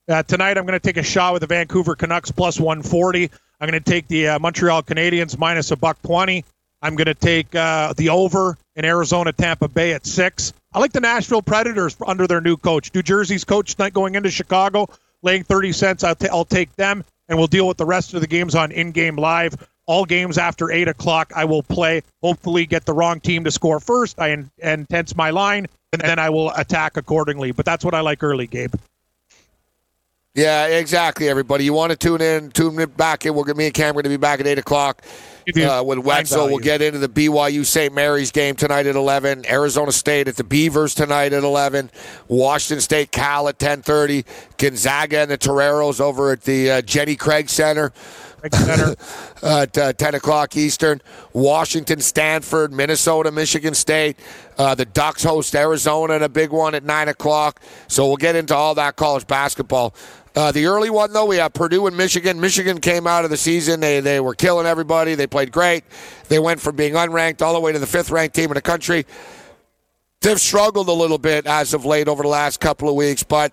[0.07, 3.31] Uh, tonight, I'm going to take a shot with the Vancouver Canucks plus 140.
[3.61, 6.45] I'm going to take the uh, Montreal Canadiens minus a buck 20.
[6.83, 10.53] I'm going to take uh, the over in Arizona Tampa Bay at six.
[10.75, 12.93] I like the Nashville Predators under their new coach.
[12.95, 14.89] New Jersey's coach tonight going into Chicago,
[15.23, 16.05] laying 30 cents.
[16.05, 18.73] I'll, ta- I'll take them, and we'll deal with the rest of the games on
[18.73, 19.55] in game live.
[19.87, 22.03] All games after 8 o'clock, I will play.
[22.23, 24.21] Hopefully, get the wrong team to score first.
[24.21, 27.53] I in- and tense my line, and then I will attack accordingly.
[27.53, 28.75] But that's what I like early, Gabe.
[30.35, 31.29] Yeah, exactly.
[31.29, 33.37] Everybody, you want to tune in, tune in back in.
[33.37, 35.01] We're gonna me and Cam going to be back at eight o'clock
[35.57, 36.49] uh, with Wetzel.
[36.49, 37.95] We'll get into the BYU St.
[37.95, 39.47] Mary's game tonight at eleven.
[39.49, 41.89] Arizona State at the Beavers tonight at eleven.
[42.27, 44.25] Washington State Cal at ten thirty.
[44.59, 47.93] Gonzaga and the Toreros over at the uh, Jenny Craig Center.
[49.43, 51.01] At uh, 10 o'clock Eastern.
[51.33, 54.19] Washington, Stanford, Minnesota, Michigan State.
[54.59, 57.59] Uh, the Ducks host Arizona in a big one at 9 o'clock.
[57.89, 59.95] So we'll get into all that college basketball.
[60.35, 62.41] Uh, the early one, though, we have Purdue and Michigan.
[62.41, 63.79] Michigan came out of the season.
[63.79, 65.15] They, they were killing everybody.
[65.15, 65.85] They played great.
[66.29, 68.63] They went from being unranked all the way to the fifth ranked team in the
[68.63, 69.07] country.
[70.23, 73.53] They've struggled a little bit as of late over the last couple of weeks, but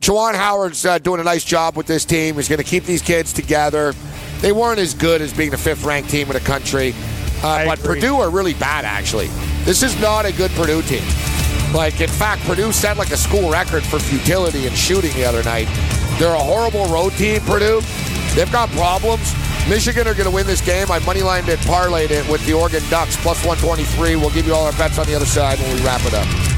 [0.00, 2.36] Juwan Howard's uh, doing a nice job with this team.
[2.36, 3.92] He's going to keep these kids together.
[4.40, 6.94] They weren't as good as being the fifth ranked team in the country,
[7.42, 7.96] uh, but agree.
[7.96, 9.26] Purdue are really bad, actually.
[9.64, 11.02] This is not a good Purdue team.
[11.74, 15.42] Like, in fact, Purdue set like a school record for futility and shooting the other
[15.42, 15.68] night.
[16.18, 17.82] They're a horrible road team, Purdue.
[18.34, 19.34] They've got problems.
[19.68, 20.90] Michigan are going to win this game.
[20.90, 24.16] I moneylined it, parlayed it with the Oregon Ducks plus 123.
[24.16, 26.57] We'll give you all our bets on the other side when we wrap it up.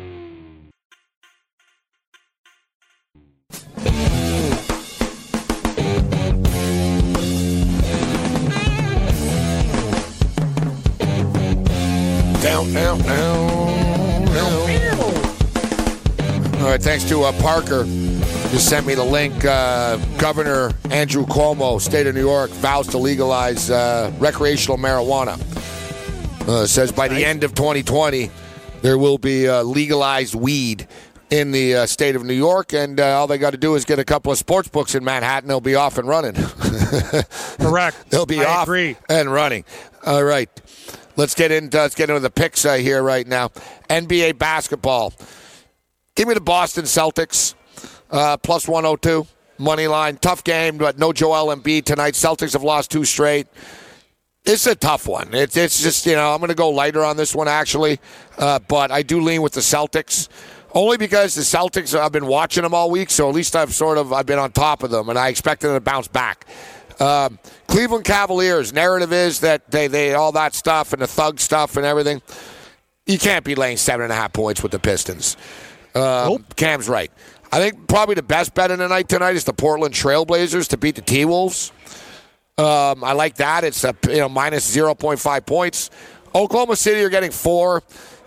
[16.61, 17.85] All right, thanks to uh, Parker.
[18.51, 19.45] Just sent me the link.
[19.45, 25.39] Uh, Governor Andrew Cuomo, state of New York, vows to legalize uh, recreational marijuana.
[26.47, 28.29] Uh, says by the end of 2020,
[28.81, 30.87] there will be uh, legalized weed
[31.29, 33.85] in the uh, state of New York, and uh, all they got to do is
[33.85, 35.47] get a couple of sports books in Manhattan.
[35.47, 36.33] They'll be off and running.
[37.59, 38.09] Correct.
[38.09, 38.97] They'll be I off agree.
[39.09, 39.63] and running.
[40.05, 40.49] All right.
[41.15, 43.49] Let's get into let's get into the picks uh, here right now.
[43.89, 45.13] NBA basketball.
[46.15, 47.55] Give me the Boston Celtics
[48.11, 50.17] uh, plus 102 money line.
[50.17, 52.13] Tough game, but no Joel Embiid tonight.
[52.13, 53.47] Celtics have lost two straight.
[54.43, 55.33] It's a tough one.
[55.33, 57.99] It's it's just you know I'm going to go lighter on this one actually,
[58.37, 60.27] uh, but I do lean with the Celtics.
[60.73, 63.97] Only because the Celtics, I've been watching them all week, so at least I've sort
[63.97, 66.45] of I've been on top of them, and I expect them to bounce back.
[67.01, 71.75] Um, Cleveland Cavaliers narrative is that they they all that stuff and the thug stuff
[71.75, 72.21] and everything.
[73.07, 75.35] You can't be laying seven and a half points with the Pistons.
[75.95, 77.11] Um, Cam's right.
[77.51, 80.77] I think probably the best bet in the night tonight is the Portland Trailblazers to
[80.77, 81.71] beat the T Wolves.
[82.57, 83.63] Um, I like that.
[83.63, 85.89] It's a you know minus zero point five points.
[86.35, 87.81] Oklahoma City are getting four.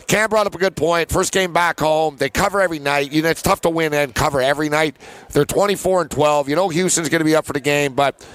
[0.08, 1.10] Cam brought up a good point.
[1.10, 3.12] First game back home, they cover every night.
[3.12, 4.96] You know it's tough to win and cover every night.
[5.30, 6.48] They're twenty four and twelve.
[6.48, 8.26] You know Houston's going to be up for the game, but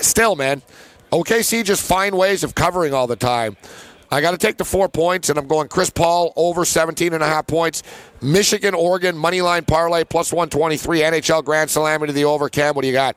[0.00, 0.62] still, man,
[1.12, 3.56] OKC just find ways of covering all the time.
[4.12, 7.22] I got to take the four points, and I'm going Chris Paul over 17 and
[7.22, 7.84] a half points.
[8.20, 11.00] Michigan, Oregon, money line parlay plus 123.
[11.00, 12.48] NHL Grand Slam into the over.
[12.48, 13.16] Cam, what do you got?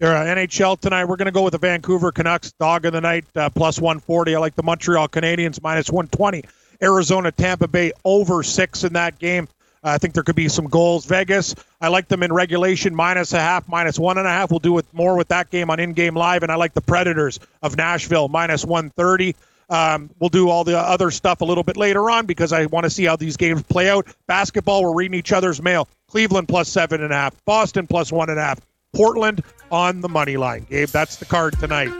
[0.00, 3.24] Uh, NHL tonight, we're going to go with the Vancouver Canucks dog of the night
[3.34, 4.36] uh, plus 140.
[4.36, 6.44] I like the Montreal Canadiens minus 120.
[6.82, 9.48] Arizona Tampa Bay over six in that game.
[9.86, 11.06] Uh, I think there could be some goals.
[11.06, 14.50] Vegas, I like them in regulation minus a half, minus one and a half.
[14.50, 16.42] We'll do with more with that game on in game live.
[16.42, 19.36] And I like the Predators of Nashville minus 130.
[19.70, 22.82] Um, we'll do all the other stuff a little bit later on because I want
[22.82, 24.08] to see how these games play out.
[24.26, 25.86] Basketball, we're reading each other's mail.
[26.08, 27.44] Cleveland plus seven and a half.
[27.44, 28.60] Boston plus one and a half.
[28.92, 30.66] Portland on the money line.
[30.68, 31.92] Gabe, that's the card tonight.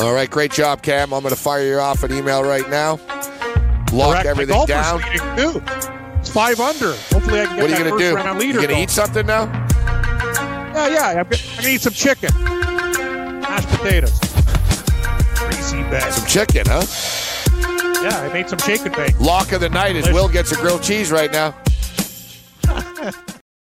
[0.00, 1.12] All right, great job, Cam.
[1.12, 3.00] I'm going to fire you off an email right now.
[3.92, 5.00] Lock everything down.
[5.36, 5.62] too.
[6.20, 6.92] It's five under.
[7.10, 8.14] Hopefully, I can get What are you that going to first do?
[8.16, 8.82] round You going to going.
[8.82, 9.44] eat something now?
[10.74, 11.06] Yeah, yeah.
[11.08, 14.18] I'm gonna, I'm gonna eat some chicken, mashed potatoes,
[15.36, 16.12] greasy bag.
[16.12, 16.84] Some chicken, huh?
[18.02, 19.18] Yeah, I made some shake and bake.
[19.20, 20.14] Lock of the night is Delicious.
[20.14, 21.54] Will gets a grilled cheese right now.